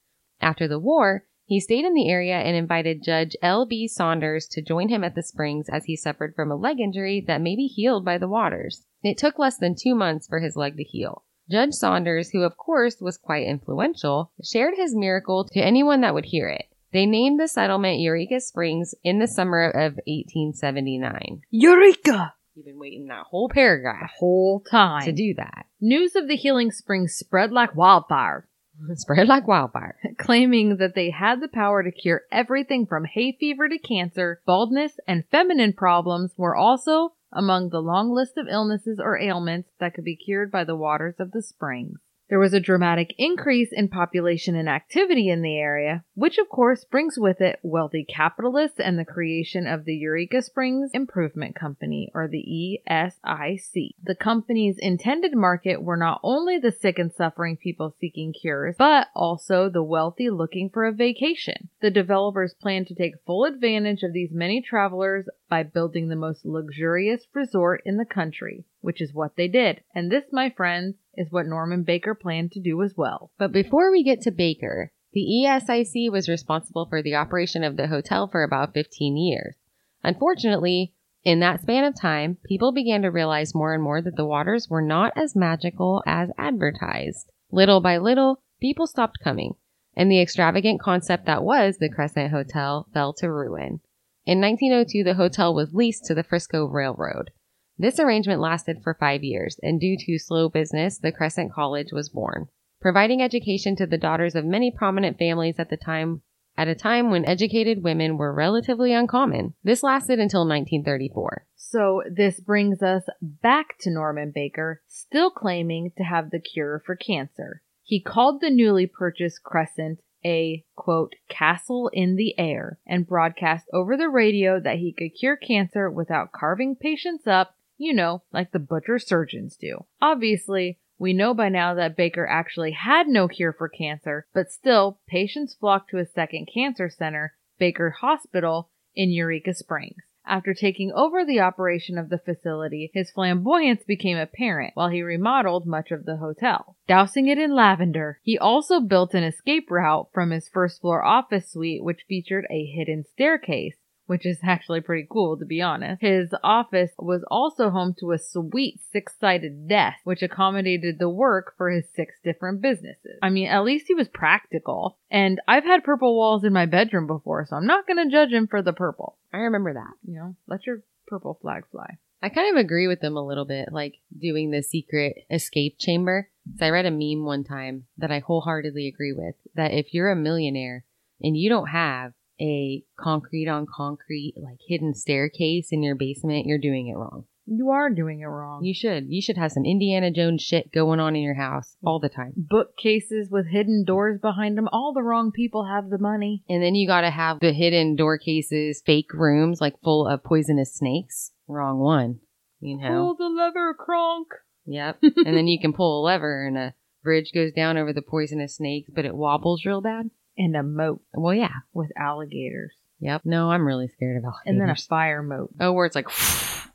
[0.41, 3.87] After the war, he stayed in the area and invited Judge L.B.
[3.87, 7.41] Saunders to join him at the springs as he suffered from a leg injury that
[7.41, 8.85] may be healed by the waters.
[9.03, 11.23] It took less than two months for his leg to heal.
[11.49, 16.25] Judge Saunders, who of course was quite influential, shared his miracle to anyone that would
[16.25, 16.65] hear it.
[16.95, 21.41] They named the settlement Eureka Springs in the summer of 1879.
[21.51, 22.35] Eureka!
[22.53, 25.03] You've been waiting that whole paragraph Whole time.
[25.03, 25.65] to do that.
[25.81, 28.47] News of the healing springs spread like wildfire.
[28.93, 29.97] Spread like wildfire.
[30.17, 34.93] claiming that they had the power to cure everything from hay fever to cancer, baldness,
[35.05, 40.05] and feminine problems were also among the long list of illnesses or ailments that could
[40.05, 41.99] be cured by the waters of the springs.
[42.27, 46.83] There was a dramatic increase in population and activity in the area, which of course
[46.83, 52.27] brings with it wealthy capitalists and the creation of the Eureka Springs Improvement Company, or
[52.27, 53.91] the ESIC.
[54.01, 59.09] The company's intended market were not only the sick and suffering people seeking cures, but
[59.15, 61.69] also the wealthy looking for a vacation.
[61.81, 66.43] The developers planned to take full advantage of these many travelers by building the most
[66.43, 69.81] luxurious resort in the country, which is what they did.
[69.93, 73.31] And this, my friends, is what Norman Baker planned to do as well.
[73.37, 77.87] But before we get to Baker, the ESIC was responsible for the operation of the
[77.87, 79.55] hotel for about 15 years.
[80.03, 80.93] Unfortunately,
[81.23, 84.69] in that span of time, people began to realize more and more that the waters
[84.69, 87.31] were not as magical as advertised.
[87.51, 89.55] Little by little, people stopped coming,
[89.97, 93.79] and the extravagant concept that was the Crescent Hotel fell to ruin.
[94.27, 97.31] In 1902, the hotel was leased to the Frisco Railroad.
[97.77, 102.09] This arrangement lasted for five years, and due to slow business, the Crescent College was
[102.09, 102.47] born,
[102.79, 106.21] providing education to the daughters of many prominent families at the time
[106.57, 109.53] at a time when educated women were relatively uncommon.
[109.63, 111.45] This lasted until 1934.
[111.57, 116.95] So this brings us back to Norman Baker, still claiming to have the cure for
[116.95, 117.61] cancer.
[117.83, 123.95] He called the newly purchased Crescent a quote castle in the air and broadcast over
[123.95, 128.59] the radio that he could cure cancer without carving patients up, you know, like the
[128.59, 129.85] butcher surgeons do.
[130.01, 134.99] Obviously, we know by now that Baker actually had no cure for cancer, but still,
[135.07, 140.03] patients flocked to a second cancer center, Baker Hospital, in Eureka Springs.
[140.27, 145.67] After taking over the operation of the facility, his flamboyance became apparent while he remodeled
[145.67, 148.19] much of the hotel, dousing it in lavender.
[148.23, 152.65] He also built an escape route from his first floor office suite, which featured a
[152.65, 156.01] hidden staircase which is actually pretty cool to be honest.
[156.01, 161.69] His office was also home to a sweet six-sided desk, which accommodated the work for
[161.69, 163.19] his six different businesses.
[163.21, 164.97] I mean, at least he was practical.
[165.09, 168.47] And I've had purple walls in my bedroom before, so I'm not gonna judge him
[168.47, 169.17] for the purple.
[169.33, 169.93] I remember that.
[170.03, 171.97] You know, let your purple flag fly.
[172.21, 176.29] I kind of agree with them a little bit, like doing the secret escape chamber.
[176.57, 180.11] So I read a meme one time that I wholeheartedly agree with that if you're
[180.11, 180.85] a millionaire
[181.21, 186.57] and you don't have a concrete on concrete, like hidden staircase in your basement, you're
[186.57, 187.25] doing it wrong.
[187.47, 188.63] You are doing it wrong.
[188.63, 189.05] You should.
[189.07, 192.33] You should have some Indiana Jones shit going on in your house all the time.
[192.35, 194.67] Bookcases with hidden doors behind them.
[194.71, 196.43] All the wrong people have the money.
[196.49, 200.73] And then you gotta have the hidden door cases, fake rooms, like full of poisonous
[200.73, 201.33] snakes.
[201.47, 202.19] Wrong one.
[202.59, 203.15] You know?
[203.15, 204.27] Pull the lever, Kronk.
[204.65, 204.97] Yep.
[205.03, 208.55] and then you can pull a lever and a bridge goes down over the poisonous
[208.55, 210.09] snakes, but it wobbles real bad.
[210.37, 211.51] And a moat Well, yeah.
[211.73, 212.73] with alligators.
[212.99, 213.21] Yep.
[213.25, 214.43] No, I'm really scared of alligators.
[214.47, 215.51] And then a fire moat.
[215.59, 216.07] oh, where it's like,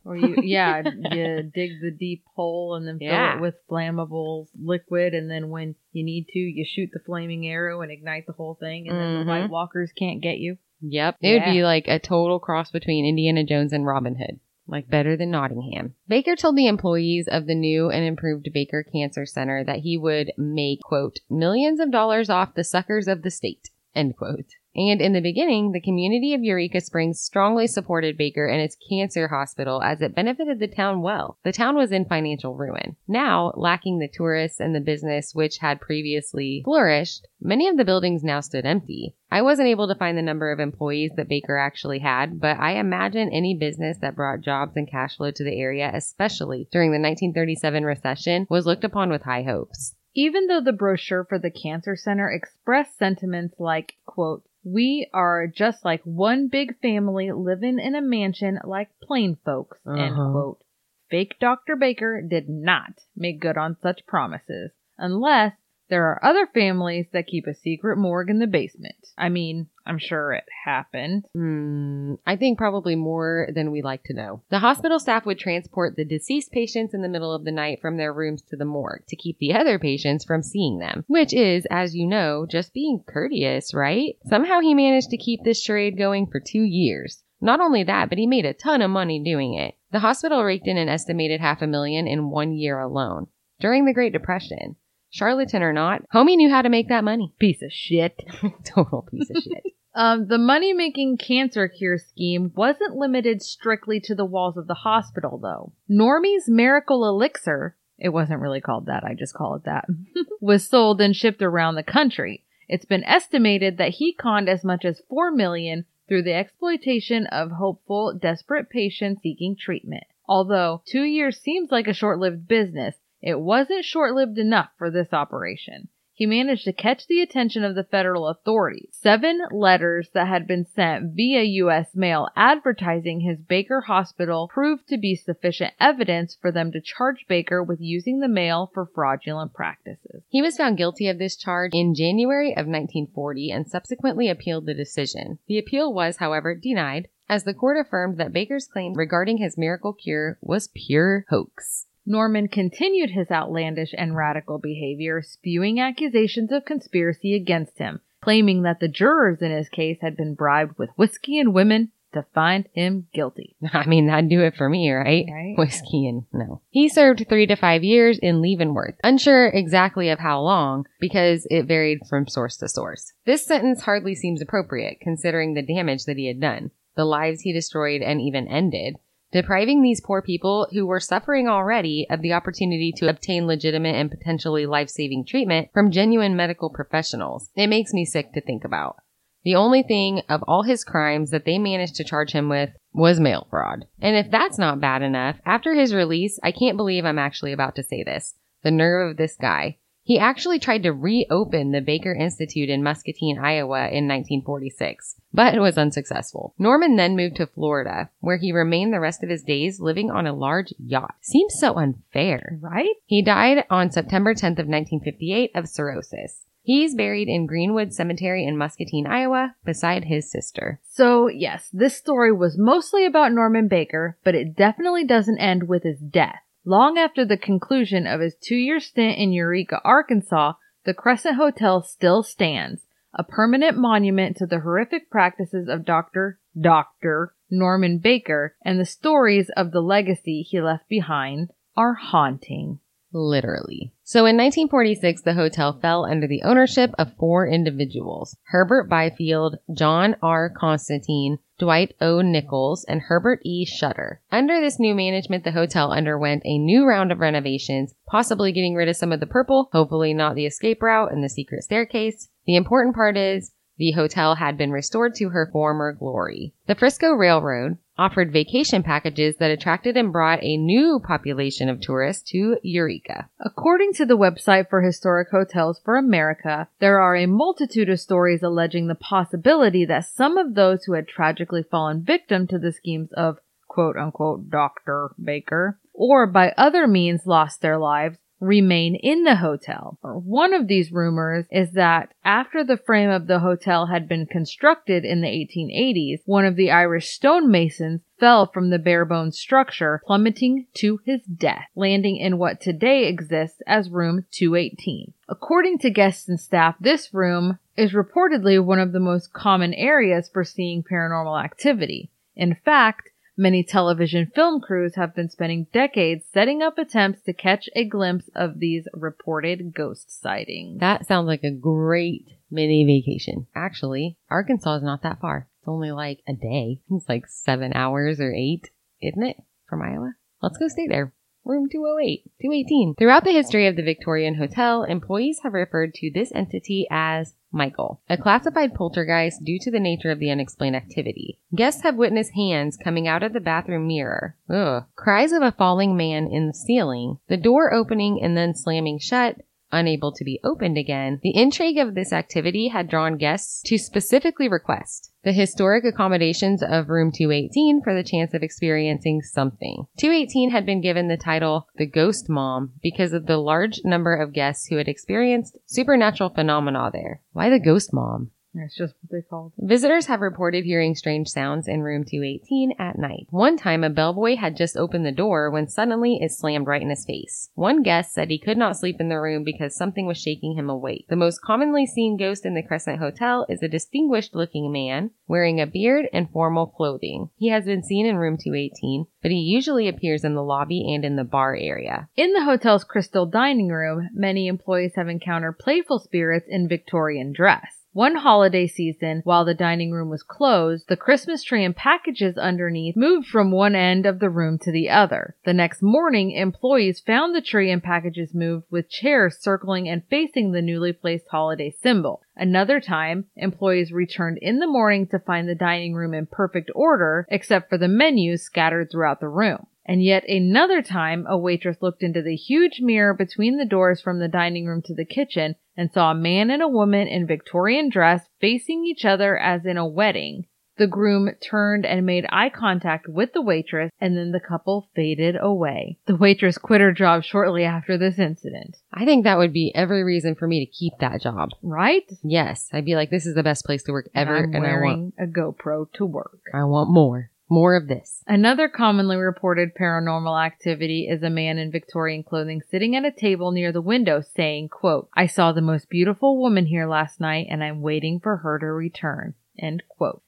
[0.04, 3.36] Or you, yeah, you dig the deep hole and then fill Yeah.
[3.36, 7.82] it with flammable liquid, and then when you need to, you shoot the flaming arrow
[7.82, 9.24] and ignite the whole thing, and then Mhm.
[9.24, 10.56] the White Walkers can't get you.
[10.80, 11.16] Yep.
[11.20, 14.40] It would be like a total cross between Indiana Jones and Robin Hood.
[14.70, 15.96] Like better than Nottingham.
[16.06, 20.32] Baker told the employees of the new and improved Baker Cancer Center that he would
[20.38, 24.54] make, quote, millions of dollars off the suckers of the state, end quote.
[24.74, 29.26] And in the beginning, the community of Eureka Springs strongly supported Baker and its cancer
[29.26, 31.38] hospital as it benefited the town well.
[31.42, 32.96] The town was in financial ruin.
[33.08, 38.22] Now, lacking the tourists and the business which had previously flourished, many of the buildings
[38.22, 39.16] now stood empty.
[39.28, 42.72] I wasn't able to find the number of employees that Baker actually had, but I
[42.72, 47.00] imagine any business that brought jobs and cash flow to the area, especially during the
[47.00, 49.96] 1937 recession, was looked upon with high hopes.
[50.14, 55.84] Even though the brochure for the Cancer Center expressed sentiments like, quote, we are just
[55.84, 60.30] like one big family living in a mansion like plain folks, Uh-huh.
[60.32, 60.62] quote.
[61.10, 61.76] Fake Dr.
[61.76, 65.54] Baker did not make good on such promises, unless
[65.90, 69.08] there are other families that keep a secret morgue in the basement.
[69.18, 71.26] I mean, I'm sure it happened.
[71.34, 74.42] Hmm, I think probably more than we like to know.
[74.50, 77.96] The hospital staff would transport the deceased patients in the middle of the night from
[77.96, 81.66] their rooms to the morgue to keep the other patients from seeing them, which is,
[81.70, 84.16] as you know, just being courteous, right?
[84.28, 87.22] Somehow he managed to keep this charade going for two years.
[87.40, 89.74] Not only that, but he made a ton of money doing it.
[89.90, 93.26] The hospital raked in an estimated half a million in one year alone.
[93.58, 94.76] During the Great Depression,
[95.10, 97.34] charlatan or not, homie knew how to make that money.
[97.38, 98.18] Piece of shit.
[98.64, 99.62] Total piece of shit.
[99.92, 104.74] Um, the money making cancer cure scheme wasn't limited strictly to the walls of the
[104.74, 105.72] hospital, though.
[105.90, 109.86] Normie's Miracle Elixir, it wasn't really called that, I just call it that,
[110.40, 112.44] was sold and shipped around the country.
[112.68, 117.50] It's been estimated that he conned as much as four million through the exploitation of
[117.50, 120.04] hopeful, desperate patients seeking treatment.
[120.28, 124.90] Although two years seems like a short lived business, it wasn't short lived enough for
[124.90, 125.88] this operation
[126.20, 128.90] he managed to catch the attention of the federal authorities.
[128.92, 131.96] Seven letters that had been sent via U.S.
[131.96, 137.62] mail advertising his Baker hospital proved to be sufficient evidence for them to charge Baker
[137.62, 140.22] with using the mail for fraudulent practices.
[140.28, 144.74] He was found guilty of this charge in January of 1940 and subsequently appealed the
[144.74, 145.38] decision.
[145.46, 149.94] The appeal was, however, denied, as the court affirmed that Baker's claim regarding his miracle
[149.94, 151.86] cure was pure hoax.
[152.06, 158.80] Norman continued his outlandish and radical behavior, spewing accusations of conspiracy against him, claiming that
[158.80, 163.06] the jurors in his case had been bribed with whiskey and women to find him
[163.12, 163.56] guilty.
[163.72, 165.26] I mean, that'd do it for me, right?
[165.30, 165.54] Right.
[165.56, 166.62] Whiskey and no.
[166.70, 171.66] He served three to five years in Leavenworth, unsure exactly of how long because it
[171.66, 173.12] varied from source to source.
[173.26, 177.52] This sentence hardly seems appropriate considering the damage that he had done, the lives he
[177.52, 178.96] destroyed and even ended,
[179.32, 184.10] depriving these poor people who were suffering already of the opportunity to obtain legitimate and
[184.10, 187.50] potentially life-saving treatment from genuine medical professionals.
[187.54, 188.96] It makes me sick to think about.
[189.42, 193.18] The only thing of all his crimes that they managed to charge him with was
[193.18, 193.86] mail fraud.
[194.00, 197.76] And if that's not bad enough, after his release, I can't believe I'm actually about
[197.76, 198.34] to say this.
[198.62, 199.78] The nerve of this guy.
[200.02, 205.78] He actually tried to reopen the Baker Institute in Muscatine, Iowa in 1946, but was
[205.78, 206.54] unsuccessful.
[206.58, 210.26] Norman then moved to Florida, where he remained the rest of his days living on
[210.26, 211.14] a large yacht.
[211.20, 212.58] Seems so unfair.
[212.60, 212.96] Right?
[213.06, 216.44] He died on September 10th of 1958 of cirrhosis.
[216.62, 220.80] He's buried in Greenwood Cemetery in Muscatine, Iowa, beside his sister.
[220.88, 225.84] So, yes, this story was mostly about Norman Baker, but it definitely doesn't end with
[225.84, 226.42] his death.
[226.64, 230.54] Long after the conclusion of his two year stint in Eureka, Arkansas,
[230.84, 236.38] the Crescent Hotel still stands, a permanent monument to the horrific practices of Dr.
[236.58, 237.34] Dr.
[237.50, 242.80] Norman Baker, and the stories of the legacy he left behind are haunting.
[243.12, 243.92] Literally.
[244.10, 250.16] So in 1946, the hotel fell under the ownership of four individuals Herbert Byfield, John
[250.20, 250.50] R.
[250.50, 252.20] Constantine, Dwight O.
[252.20, 253.64] Nichols, and Herbert E.
[253.64, 254.20] Shutter.
[254.32, 258.88] Under this new management, the hotel underwent a new round of renovations, possibly getting rid
[258.88, 262.30] of some of the purple, hopefully not the escape route and the secret staircase.
[262.46, 266.52] The important part is the hotel had been restored to her former glory.
[266.66, 272.30] The Frisco Railroad offered vacation packages that attracted and brought a new population of tourists
[272.30, 273.30] to Eureka.
[273.40, 278.42] According to the website for Historic Hotels for America, there are a multitude of stories
[278.42, 283.10] alleging the possibility that some of those who had tragically fallen victim to the schemes
[283.14, 285.14] of quote unquote Dr.
[285.22, 289.98] Baker or by other means lost their lives remain in the hotel.
[290.02, 295.04] One of these rumors is that after the frame of the hotel had been constructed
[295.04, 300.66] in the 1880s, one of the Irish stonemasons fell from the bare bones structure, plummeting
[300.74, 305.12] to his death, landing in what today exists as room 218.
[305.28, 310.28] According to guests and staff, this room is reportedly one of the most common areas
[310.28, 312.10] for seeing paranormal activity.
[312.36, 313.09] In fact,
[313.40, 318.28] Many television film crews have been spending decades setting up attempts to catch a glimpse
[318.34, 320.80] of these reported ghost sightings.
[320.80, 323.46] That sounds like a great mini vacation.
[323.54, 325.48] Actually, Arkansas is not that far.
[325.58, 326.82] It's only like a day.
[326.90, 328.68] It's like seven hours or eight,
[329.00, 329.38] isn't it?
[329.66, 330.16] From Iowa.
[330.42, 331.14] Let's go stay there.
[331.44, 332.94] Room 208, 218.
[332.96, 338.00] Throughout the history of the Victorian Hotel, employees have referred to this entity as Michael,
[338.08, 341.38] a classified poltergeist due to the nature of the unexplained activity.
[341.54, 344.84] Guests have witnessed hands coming out of the bathroom mirror, Ugh.
[344.94, 349.40] cries of a falling man in the ceiling, the door opening and then slamming shut,
[349.72, 354.48] unable to be opened again, the intrigue of this activity had drawn guests to specifically
[354.48, 359.86] request the historic accommodations of room 218 for the chance of experiencing something.
[359.98, 364.32] 218 had been given the title the Ghost Mom because of the large number of
[364.32, 367.20] guests who had experienced supernatural phenomena there.
[367.32, 368.30] Why the Ghost Mom?
[368.52, 369.52] That's just what they called.
[369.58, 373.26] Visitors have reported hearing strange sounds in room 218 at night.
[373.30, 376.90] One time, a bellboy had just opened the door when suddenly it slammed right in
[376.90, 377.50] his face.
[377.54, 380.68] One guest said he could not sleep in the room because something was shaking him
[380.68, 381.06] awake.
[381.08, 385.60] The most commonly seen ghost in the Crescent Hotel is a distinguished looking man wearing
[385.60, 387.30] a beard and formal clothing.
[387.36, 391.04] He has been seen in room 218, but he usually appears in the lobby and
[391.04, 392.08] in the bar area.
[392.16, 397.79] In the hotel's crystal dining room, many employees have encountered playful spirits in Victorian dress.
[397.92, 402.94] One holiday season, while the dining room was closed, the Christmas tree and packages underneath
[402.94, 405.34] moved from one end of the room to the other.
[405.44, 410.52] The next morning, employees found the tree and packages moved with chairs circling and facing
[410.52, 412.22] the newly placed holiday symbol.
[412.36, 417.26] Another time, employees returned in the morning to find the dining room in perfect order,
[417.28, 419.66] except for the menus scattered throughout the room.
[419.90, 424.20] And yet another time, a waitress looked into the huge mirror between the doors from
[424.20, 427.88] the dining room to the kitchen and saw a man and a woman in Victorian
[427.88, 430.46] dress facing each other as in a wedding.
[430.76, 435.34] The groom turned and made eye contact with the waitress, and then the couple faded
[435.38, 435.98] away.
[436.06, 438.76] The waitress quit her job shortly after this incident.
[438.94, 441.48] I think that would be every reason for me to keep that job.
[441.64, 442.08] Right?
[442.22, 444.80] Yes, I'd be like, this is the best place to work ever, I'm and I
[444.80, 446.42] want, a GoPro to work.
[446.54, 448.22] I want more, more of this.
[448.26, 453.50] Another commonly reported paranormal activity is a man in Victorian clothing sitting at a table
[453.50, 457.62] near the window saying, quote, I saw the most beautiful woman here last night and
[457.62, 459.34] I'm waiting for her to return.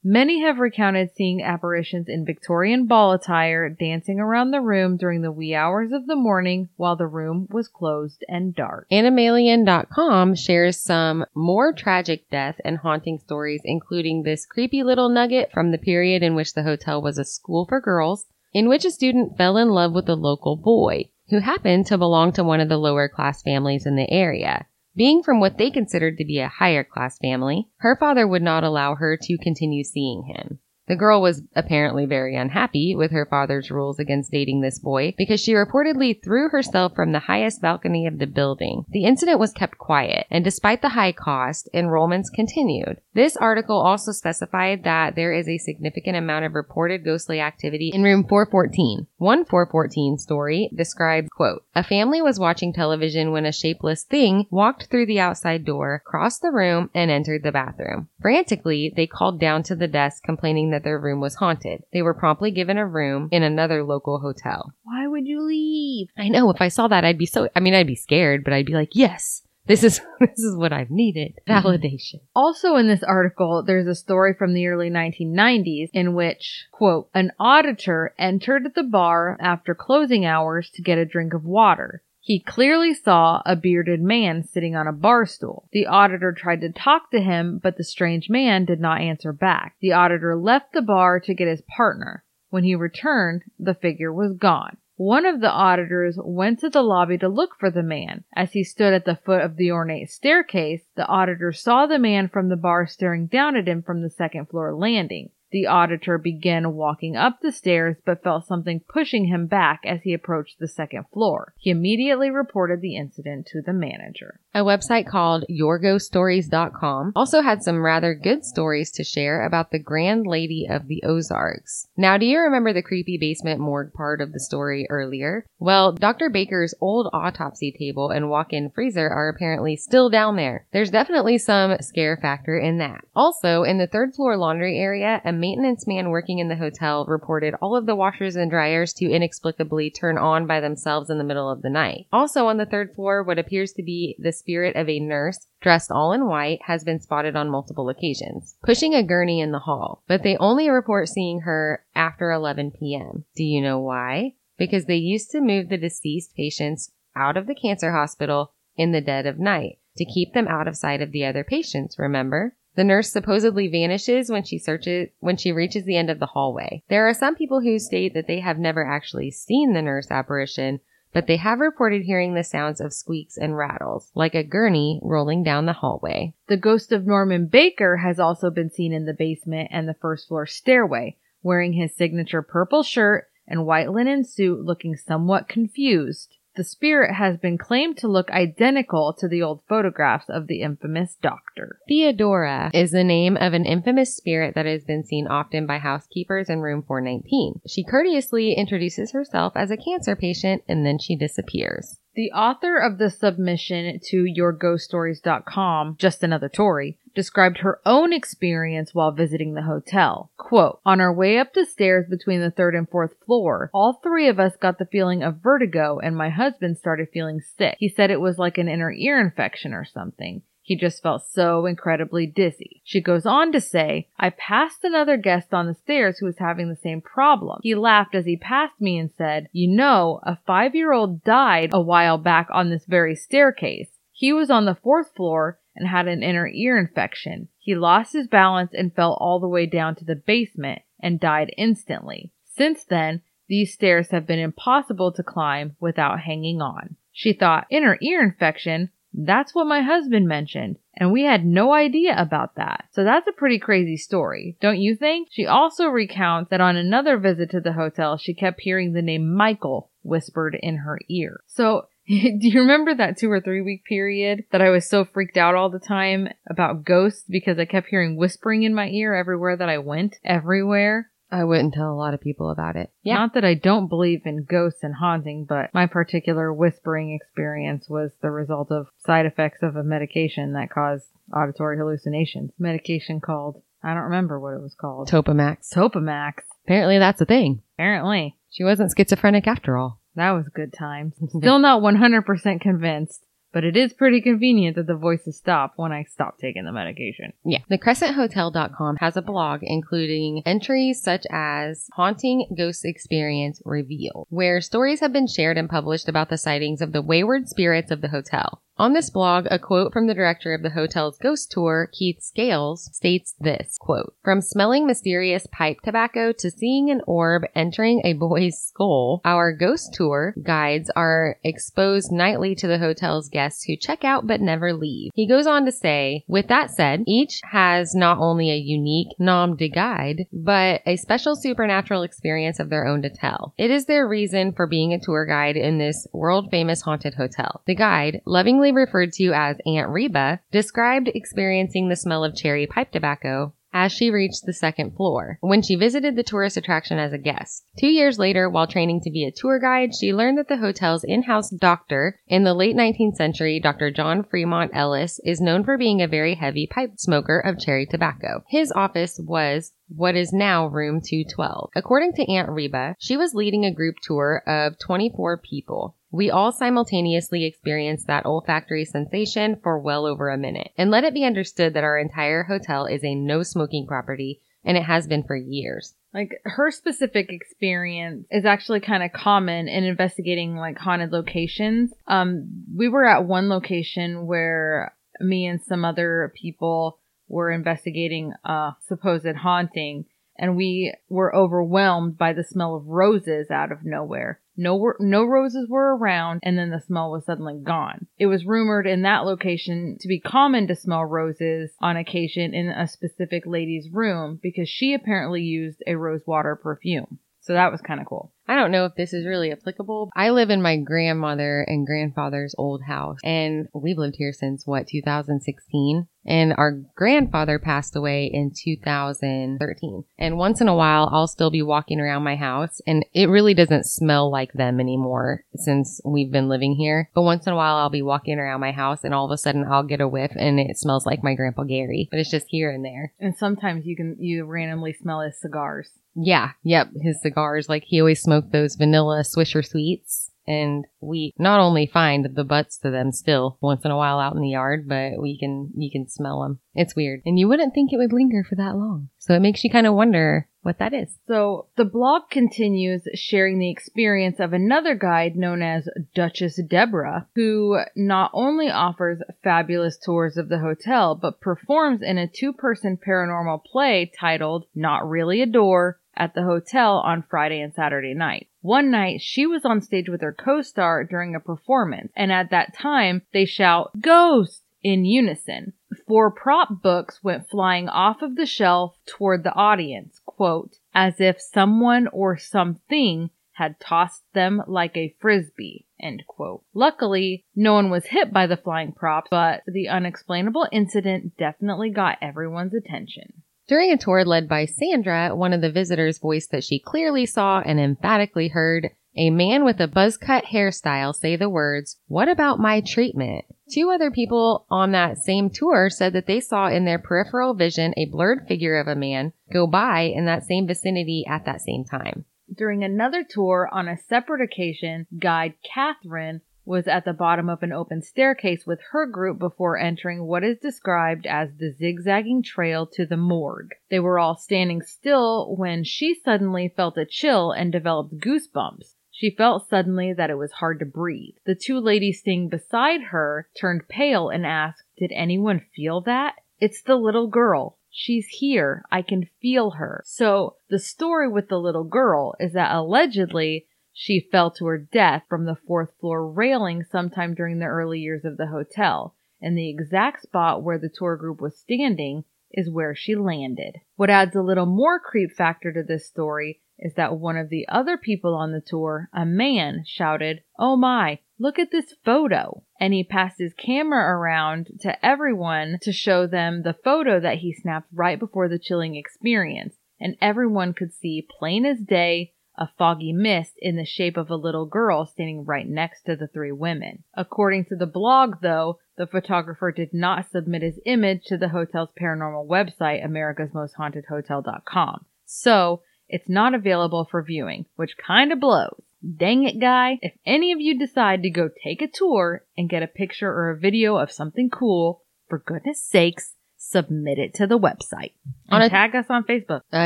[0.03, 5.31] Many have recounted seeing apparitions in Victorian ball attire dancing around the room during the
[5.31, 8.87] wee hours of the morning while the room was closed and dark.
[8.91, 15.71] Animalian.com shares some more tragic death and haunting stories, including this creepy little nugget from
[15.71, 19.35] the period in which the hotel was a school for girls, in which a student
[19.37, 22.77] fell in love with a local boy who happened to belong to one of the
[22.77, 24.67] lower class families in the area.
[24.95, 28.63] Being from what they considered to be a higher class family, her father would not
[28.63, 30.59] allow her to continue seeing him.
[30.87, 35.39] The girl was apparently very unhappy with her father's rules against dating this boy because
[35.39, 38.83] she reportedly threw herself from the highest balcony of the building.
[38.89, 42.99] The incident was kept quiet, and despite the high cost, enrollments continued.
[43.13, 48.03] This article also specified that there is a significant amount of reported ghostly activity in
[48.03, 49.07] room 414.
[49.17, 54.87] One 414 story described, quote, a family was watching television when a shapeless thing walked
[54.91, 58.09] through the outside door, crossed the room, and entered the bathroom.
[58.21, 61.83] Frantically, they called down to the desk complaining that their room was haunted.
[61.93, 64.73] They were promptly given a room in another local hotel.
[64.83, 66.07] Why would you leave?
[66.17, 68.53] I know if I saw that, I'd be so, I mean, I'd be scared, but
[68.53, 71.39] I'd be like, yes, this is, this is what I've needed.
[71.47, 71.61] Mhm.
[71.61, 72.19] Validation.
[72.35, 77.31] Also in this article, there's a story from the early 1990s in which, quote, an
[77.39, 82.01] auditor entered the bar after closing hours to get a drink of water.
[82.25, 85.67] He clearly saw a bearded man sitting on a bar stool.
[85.73, 89.75] The auditor tried to talk to him, but the strange man did not answer back.
[89.81, 92.23] The auditor left the bar to get his partner.
[92.49, 94.77] When he returned, the figure was gone.
[94.95, 98.23] One of the auditors went to the lobby to look for the man.
[98.33, 102.29] As he stood at the foot of the ornate staircase, the auditor saw the man
[102.29, 105.31] from the bar staring down at him from the second floor landing.
[105.53, 110.11] The auditor began walking up the stairs but felt something pushing him back as he
[110.11, 111.53] approached the second floor.
[111.59, 114.39] He immediately reported the incident to the manager.
[114.55, 120.25] A website called YourGhostStories.com also had some rather good stories to share about the Grand
[120.25, 121.87] Lady of the Ozarks.
[121.95, 125.45] Now, do you remember the creepy basement morgue part of the story earlier?
[125.59, 126.31] Well, Dr.
[126.31, 130.65] Baker's old autopsy table and walk-in freezer are apparently still down there.
[130.73, 133.05] There's definitely some scare factor in that.
[133.15, 137.53] Also, in the third floor laundry area, a maintenance man working in the hotel reported
[137.61, 141.51] all of the washers and dryers to inexplicably turn on by themselves in the middle
[141.51, 142.07] of the night.
[142.13, 145.91] Also on the third floor, what appears to be the spirit of a nurse dressed
[145.91, 150.01] all in white has been spotted on multiple occasions, pushing a gurney in the hall,
[150.07, 153.25] but they only report seeing her after 11 p.m.
[153.35, 154.35] Do you know why?
[154.57, 159.01] Because they used to move the deceased patients out of the cancer hospital in the
[159.01, 162.55] dead of night to keep them out of sight of the other patients, remember?
[162.75, 166.83] The nurse supposedly vanishes when she searches when she reaches the end of the hallway.
[166.89, 170.79] There are some people who state that they have never actually seen the nurse apparition,
[171.13, 175.43] but they have reported hearing the sounds of squeaks and rattles, like a gurney rolling
[175.43, 176.33] down the hallway.
[176.47, 180.27] The ghost of Norman Baker has also been seen in the basement and the first
[180.27, 186.37] floor stairway, wearing his signature purple shirt and white linen suit looking somewhat confused.
[186.55, 191.17] The spirit has been claimed to look identical to the old photographs of the infamous
[191.19, 191.79] doctor.
[191.87, 196.49] Theodora is the name of an infamous spirit that has been seen often by housekeepers
[196.49, 197.61] in room 419.
[197.67, 201.97] She courteously introduces herself as a cancer patient and then she disappears.
[202.15, 209.11] The author of the submission to yourghoststories.com, just another Tory, described her own experience while
[209.11, 210.31] visiting the hotel.
[210.37, 214.27] Quote, on our way up the stairs between the third and fourth floor, all three
[214.27, 217.77] of us got the feeling of vertigo and my husband started feeling sick.
[217.79, 220.43] He said it was like an inner ear infection or something.
[220.65, 222.81] He just felt so incredibly dizzy.
[222.85, 226.69] She goes on to say, I passed another guest on the stairs who was having
[226.69, 227.59] the same problem.
[227.61, 231.71] He laughed as he passed me and said, You know, a five year old died
[231.73, 233.89] a while back on this very staircase.
[234.13, 237.49] He was on the fourth floor and had an inner ear infection.
[237.59, 241.53] He lost his balance and fell all the way down to the basement and died
[241.57, 242.31] instantly.
[242.45, 246.95] Since then, these stairs have been impossible to climb without hanging on.
[247.11, 248.91] She thought, inner ear infection?
[249.13, 252.85] That's what my husband mentioned, and we had no idea about that.
[252.91, 255.29] So that's a pretty crazy story, don't you think?
[255.31, 259.33] She also recounts that on another visit to the hotel, she kept hearing the name
[259.33, 261.41] Michael whispered in her ear.
[261.47, 265.37] So do you remember that two or three week period that I was so freaked
[265.37, 269.55] out all the time about ghosts because I kept hearing whispering in my ear everywhere
[269.55, 270.17] that I went?
[270.25, 271.09] Everywhere.
[271.33, 272.91] I wouldn't tell a lot of people about it.
[273.01, 273.15] Yeah.
[273.15, 278.11] Not that I don't believe in ghosts and haunting, but my particular whispering experience was
[278.21, 281.05] the result of side effects of a medication that caused
[281.35, 282.51] auditory hallucinations.
[282.59, 285.09] Medication called, I don't remember what it was called.
[285.09, 285.73] Topamax.
[285.73, 286.43] Topamax.
[286.65, 287.63] Apparently that's a thing.
[287.77, 288.37] Apparently.
[288.51, 289.99] She wasn't schizophrenic after all.
[290.15, 291.15] That was good times.
[291.29, 296.03] Still not 100% convinced, but it is pretty convenient that the voices stop when I
[296.03, 297.33] stop taking the medication.
[297.45, 297.59] Yeah.
[297.69, 304.99] The CrescentHotel.com has a blog including entries such as Haunting Ghost Experience Reveal, where stories
[304.99, 308.62] have been shared and published about the sightings of the wayward spirits of the hotel.
[308.75, 312.89] On this blog, a quote from the director of the hotel's ghost tour, Keith Scales,
[312.91, 318.59] states this quote, From smelling mysterious pipe tobacco to seeing an orb entering a boy's
[318.59, 324.25] skull, our ghost tour guides are exposed nightly to the hotel's guests who check out
[324.25, 325.11] but never leave.
[325.13, 329.55] He goes on to say, with that said, each has not only a unique nom
[329.55, 333.53] de guide, but a special supernatural experience of their own to tell.
[333.55, 337.61] It is their reason for being a tour guide in this world famous haunted hotel.
[337.67, 342.91] The guide, lovingly referred to as Aunt Reba, described experiencing the smell of cherry pipe
[342.91, 347.17] tobacco as she reached the second floor when she visited the tourist attraction as a
[347.17, 347.65] guest.
[347.79, 351.03] Two years later, while training to be a tour guide, she learned that the hotel's
[351.03, 353.91] in-house doctor in the late 19th century, Dr.
[353.91, 358.43] John Fremont Ellis, is known for being a very heavy pipe smoker of cherry tobacco.
[358.47, 361.71] His office was what is now room 212.
[361.75, 365.95] According to Aunt Reba, she was leading a group tour of 24 people.
[366.13, 370.69] We all simultaneously experienced that olfactory sensation for well over a minute.
[370.77, 374.77] And let it be understood that our entire hotel is a no smoking property and
[374.77, 375.95] it has been for years.
[376.13, 381.91] Like her specific experience is actually kind of common in investigating like haunted locations.
[382.07, 388.73] Um, we were at one location where me and some other people were investigating a
[388.87, 390.05] supposed haunting
[390.37, 394.39] and we were overwhelmed by the smell of roses out of nowhere.
[394.55, 398.07] No, no roses were around, and then the smell was suddenly gone.
[398.19, 402.67] It was rumored in that location to be common to smell roses on occasion in
[402.69, 407.19] a specific lady's room because she apparently used a rose water perfume.
[407.41, 408.32] So that was kind of cool.
[408.47, 410.09] I don't know if this is really applicable.
[410.15, 414.87] I live in my grandmother and grandfather's old house, and we've lived here since what,
[414.87, 416.07] 2016?
[416.25, 420.05] And our grandfather passed away in 2013.
[420.17, 423.53] And once in a while, I'll still be walking around my house, and it really
[423.53, 427.09] doesn't smell like them anymore since we've been living here.
[427.13, 429.37] But once in a while, I'll be walking around my house, and all of a
[429.37, 432.07] sudden, I'll get a whiff, and it smells like my grandpa Gary.
[432.09, 433.13] But it's just here and there.
[433.19, 435.91] And sometimes you can you randomly smell his cigars.
[436.15, 437.67] Yeah, yep, his cigars.
[437.67, 440.31] Like he always smoked those vanilla Swisher sweets.
[440.45, 444.35] And we not only find the butts to them still once in a while out
[444.35, 446.59] in the yard, but we can, you can smell them.
[446.75, 447.21] It's weird.
[447.25, 449.07] And you wouldn't think it would linger for that long.
[449.19, 451.17] So it makes you kind of wonder what that is.
[451.27, 457.79] So the blog continues sharing the experience of another guide known as Duchess Deborah, who
[457.95, 463.63] not only offers fabulous tours of the hotel, but performs in a two person paranormal
[463.63, 468.47] play titled Not Really a Door at the hotel on Friday and Saturday night.
[468.61, 472.73] One night, she was on stage with her co-star during a performance, and at that
[472.73, 474.63] time, they shout, Ghost!
[474.83, 475.73] in unison.
[476.07, 481.39] Four prop books went flying off of the shelf toward the audience, quote, as if
[481.39, 486.63] someone or something had tossed them like a frisbee, end quote.
[486.73, 492.17] Luckily, no one was hit by the flying props, but the unexplainable incident definitely got
[492.21, 493.42] everyone's attention.
[493.67, 497.61] During a tour led by Sandra, one of the visitors voiced that she clearly saw
[497.61, 502.59] and emphatically heard a man with a buzz cut hairstyle say the words, What about
[502.59, 503.45] my treatment?
[503.71, 507.93] Two other people on that same tour said that they saw in their peripheral vision
[507.95, 511.85] a blurred figure of a man go by in that same vicinity at that same
[511.85, 512.25] time.
[512.53, 517.73] During another tour on a separate occasion, guide Catherine was at the bottom of an
[517.73, 523.05] open staircase with her group before entering what is described as the zigzagging trail to
[523.05, 523.71] the morgue.
[523.89, 528.95] They were all standing still when she suddenly felt a chill and developed goosebumps.
[529.11, 531.35] She felt suddenly that it was hard to breathe.
[531.45, 536.35] The two ladies staying beside her turned pale and asked, Did anyone feel that?
[536.59, 537.77] It's the little girl.
[537.91, 538.83] She's here.
[538.91, 540.01] I can feel her.
[540.05, 545.23] So the story with the little girl is that allegedly she fell to her death
[545.29, 549.69] from the fourth floor railing sometime during the early years of the hotel, and the
[549.69, 553.77] exact spot where the tour group was standing is where she landed.
[553.95, 557.67] What adds a little more creep factor to this story is that one of the
[557.67, 562.63] other people on the tour, a man, shouted, Oh my, look at this photo.
[562.79, 567.53] And he passed his camera around to everyone to show them the photo that he
[567.53, 569.75] snapped right before the chilling experience.
[569.99, 574.35] And everyone could see plain as day a foggy mist in the shape of a
[574.35, 577.03] little girl standing right next to the three women.
[577.15, 581.89] According to the blog, though, the photographer did not submit his image to the hotel's
[581.99, 585.05] paranormal website, americasmosthauntedhotel.com.
[585.25, 588.81] So, it's not available for viewing, which kinda blows.
[589.17, 589.99] Dang it, guy.
[590.01, 593.49] If any of you decide to go take a tour and get a picture or
[593.49, 596.32] a video of something cool, for goodness sakes,
[596.73, 598.11] submit it to the website.
[598.49, 599.61] On And a- tag us on Facebook.
[599.73, 599.85] Uh,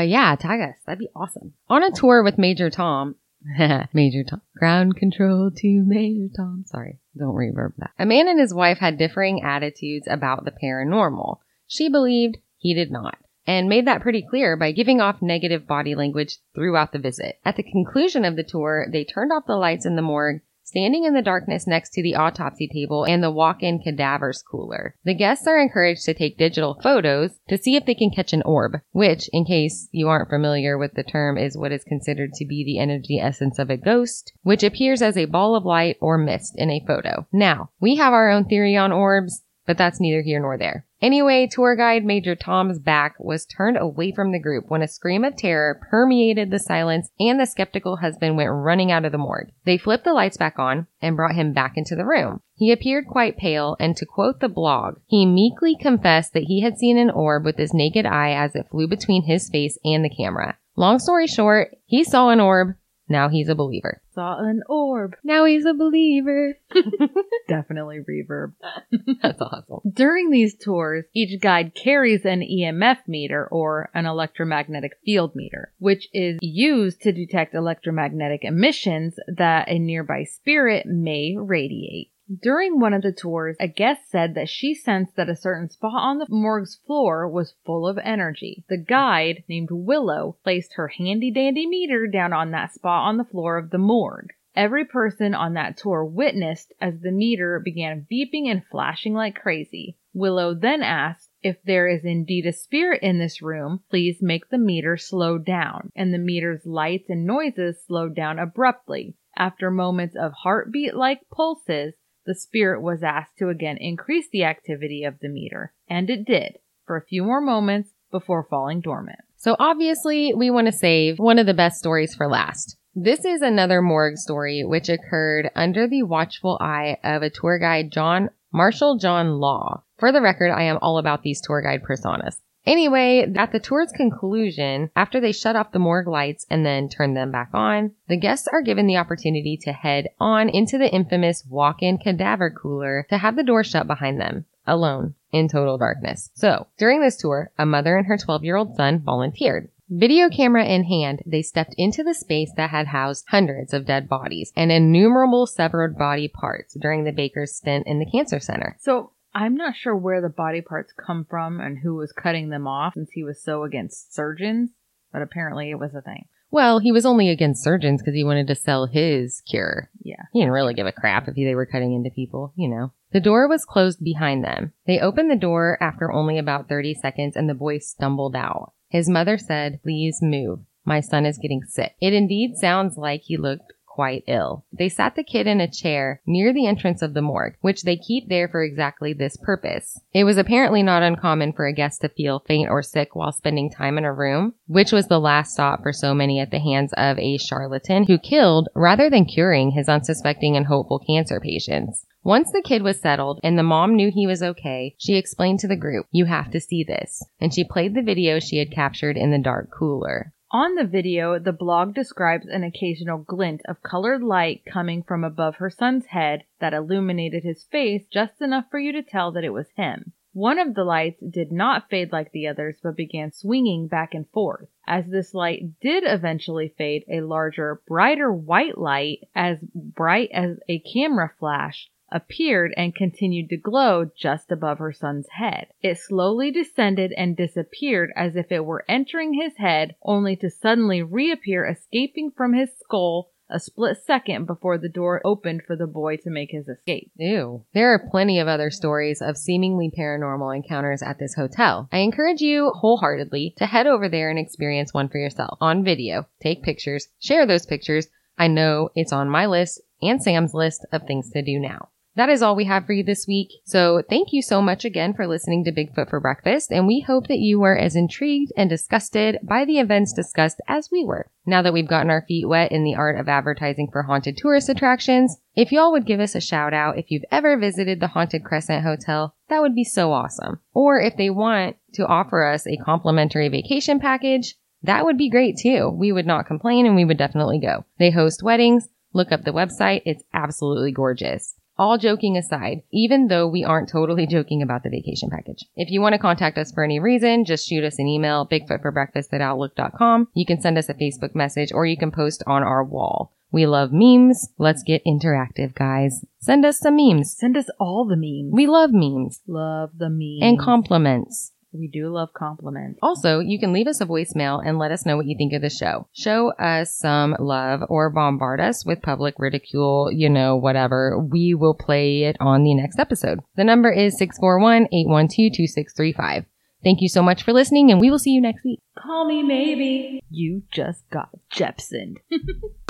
[0.00, 0.74] yeah, tag us.
[0.86, 1.52] That'd be awesome.
[1.68, 3.14] On a tour with Major Tom,
[3.92, 4.42] Major Tom.
[4.56, 6.64] Ground control to Major Tom.
[6.66, 7.90] Sorry, don't reverb that.
[7.98, 11.38] A man and his wife had differing attitudes about the paranormal.
[11.68, 13.16] She believed, he did not,
[13.46, 17.38] and made that pretty clear by giving off negative body language throughout the visit.
[17.44, 21.04] At the conclusion of the tour, they turned off the lights in the morgue standing
[21.04, 24.94] in the darkness next to the autopsy table and the walk-in cadavers cooler.
[25.04, 28.42] The guests are encouraged to take digital photos to see if they can catch an
[28.42, 32.44] orb, which, in case you aren't familiar with the term, is what is considered to
[32.44, 36.18] be the energy essence of a ghost, which appears as a ball of light or
[36.18, 37.26] mist in a photo.
[37.32, 40.84] Now, we have our own theory on orbs, but that's neither here nor there.
[41.00, 45.22] Anyway, tour guide Major Tom's back was turned away from the group when a scream
[45.22, 49.52] of terror permeated the silence and the skeptical husband went running out of the morgue.
[49.64, 52.40] They flipped the lights back on and brought him back into the room.
[52.54, 56.76] He appeared quite pale and to quote the blog, he meekly confessed that he had
[56.76, 60.10] seen an orb with his naked eye as it flew between his face and the
[60.10, 60.58] camera.
[60.74, 62.74] Long story short, he saw an orb.
[63.08, 64.02] Now he's a believer.
[64.14, 65.16] Saw an orb.
[65.24, 66.58] Now he's a believer.
[67.48, 68.52] Definitely reverb.
[69.22, 69.80] That's awesome.
[69.92, 76.08] During these tours, each guide carries an EMF meter or an electromagnetic field meter, which
[76.12, 82.12] is used to detect electromagnetic emissions that a nearby spirit may radiate.
[82.42, 85.94] During one of the tours, a guest said that she sensed that a certain spot
[85.94, 88.64] on the morgue's floor was full of energy.
[88.68, 93.24] The guide, named Willow, placed her handy dandy meter down on that spot on the
[93.24, 94.28] floor of the morgue.
[94.54, 99.96] Every person on that tour witnessed as the meter began beeping and flashing like crazy.
[100.12, 104.58] Willow then asked, if there is indeed a spirit in this room, please make the
[104.58, 105.92] meter slow down.
[105.96, 109.16] And the meter's lights and noises slowed down abruptly.
[109.36, 111.94] After moments of heartbeat like pulses,
[112.28, 116.58] the spirit was asked to again increase the activity of the meter, and it did
[116.86, 119.18] for a few more moments before falling dormant.
[119.38, 122.76] So obviously, we want to save one of the best stories for last.
[122.94, 127.90] This is another morgue story which occurred under the watchful eye of a tour guide,
[127.90, 129.84] John Marshall John Law.
[129.98, 132.36] For the record, I am all about these tour guide personas.
[132.66, 137.14] Anyway, at the tour's conclusion, after they shut off the morgue lights and then turn
[137.14, 141.44] them back on, the guests are given the opportunity to head on into the infamous
[141.48, 146.30] walk-in cadaver cooler to have the door shut behind them, alone, in total darkness.
[146.34, 149.70] So, during this tour, a mother and her 12-year-old son volunteered.
[149.90, 154.06] Video camera in hand, they stepped into the space that had housed hundreds of dead
[154.06, 158.76] bodies and innumerable severed body parts during the baker's stint in the cancer center.
[158.80, 162.66] So I'm not sure where the body parts come from and who was cutting them
[162.66, 164.70] off since he was so against surgeons,
[165.12, 166.26] but apparently it was a thing.
[166.50, 169.90] Well, he was only against surgeons because he wanted to sell his cure.
[170.00, 170.22] Yeah.
[170.32, 172.92] He didn't really give a crap if they were cutting into people, you know.
[173.12, 174.72] The door was closed behind them.
[174.86, 178.72] They opened the door after only about 30 seconds and the boy stumbled out.
[178.88, 180.60] His mother said, please move.
[180.84, 181.94] My son is getting sick.
[182.00, 184.64] It indeed sounds like he looked quite ill.
[184.72, 187.96] They sat the kid in a chair near the entrance of the morgue, which they
[187.96, 190.00] keep there for exactly this purpose.
[190.14, 193.72] It was apparently not uncommon for a guest to feel faint or sick while spending
[193.72, 196.92] time in a room, which was the last stop for so many at the hands
[196.96, 202.06] of a charlatan who killed rather than curing his unsuspecting and hopeful cancer patients.
[202.22, 205.66] Once the kid was settled and the mom knew he was okay, she explained to
[205.66, 207.24] the group, you have to see this.
[207.40, 210.32] And she played the video she had captured in the dark cooler.
[210.50, 215.56] On the video, the blog describes an occasional glint of colored light coming from above
[215.56, 219.52] her son's head that illuminated his face just enough for you to tell that it
[219.52, 220.14] was him.
[220.32, 224.26] One of the lights did not fade like the others, but began swinging back and
[224.30, 224.70] forth.
[224.86, 230.78] As this light did eventually fade, a larger, brighter white light, as bright as a
[230.78, 235.66] camera flash, appeared and continued to glow just above her son's head.
[235.82, 241.02] It slowly descended and disappeared as if it were entering his head, only to suddenly
[241.02, 246.16] reappear escaping from his skull a split second before the door opened for the boy
[246.18, 247.10] to make his escape.
[247.16, 247.64] Ew.
[247.72, 251.88] There are plenty of other stories of seemingly paranormal encounters at this hotel.
[251.90, 256.26] I encourage you wholeheartedly to head over there and experience one for yourself on video.
[256.40, 258.08] Take pictures, share those pictures.
[258.36, 261.88] I know it's on my list and Sam's list of things to do now.
[262.18, 263.52] That is all we have for you this week.
[263.64, 267.28] So thank you so much again for listening to Bigfoot for Breakfast, and we hope
[267.28, 271.30] that you were as intrigued and disgusted by the events discussed as we were.
[271.46, 274.68] Now that we've gotten our feet wet in the art of advertising for haunted tourist
[274.68, 278.42] attractions, if y'all would give us a shout out if you've ever visited the Haunted
[278.42, 280.58] Crescent Hotel, that would be so awesome.
[280.74, 285.56] Or if they want to offer us a complimentary vacation package, that would be great
[285.56, 285.88] too.
[285.88, 287.84] We would not complain and we would definitely go.
[288.00, 288.88] They host weddings.
[289.12, 290.02] Look up the website.
[290.04, 291.54] It's absolutely gorgeous.
[291.78, 295.64] All joking aside, even though we aren't totally joking about the vacation package.
[295.76, 299.32] If you want to contact us for any reason, just shoot us an email, bigfootforbreakfast
[299.32, 300.28] at outlook.com.
[300.34, 303.32] You can send us a Facebook message or you can post on our wall.
[303.50, 304.48] We love memes.
[304.58, 306.24] Let's get interactive, guys.
[306.38, 307.34] Send us some memes.
[307.36, 308.52] Send us all the memes.
[308.52, 310.42] We love memes love the memes.
[310.42, 311.52] and compliments.
[311.78, 312.98] We do love compliments.
[313.02, 315.62] Also, you can leave us a voicemail and let us know what you think of
[315.62, 316.08] the show.
[316.12, 321.18] Show us some love or bombard us with public ridicule, you know, whatever.
[321.18, 323.40] We will play it on the next episode.
[323.56, 326.46] The number is 641-812-2635.
[326.84, 328.80] Thank you so much for listening and we will see you next week.
[328.96, 330.22] Call me maybe.
[330.30, 332.18] You just got Jepsoned.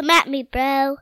[0.00, 0.96] Come at me, bro.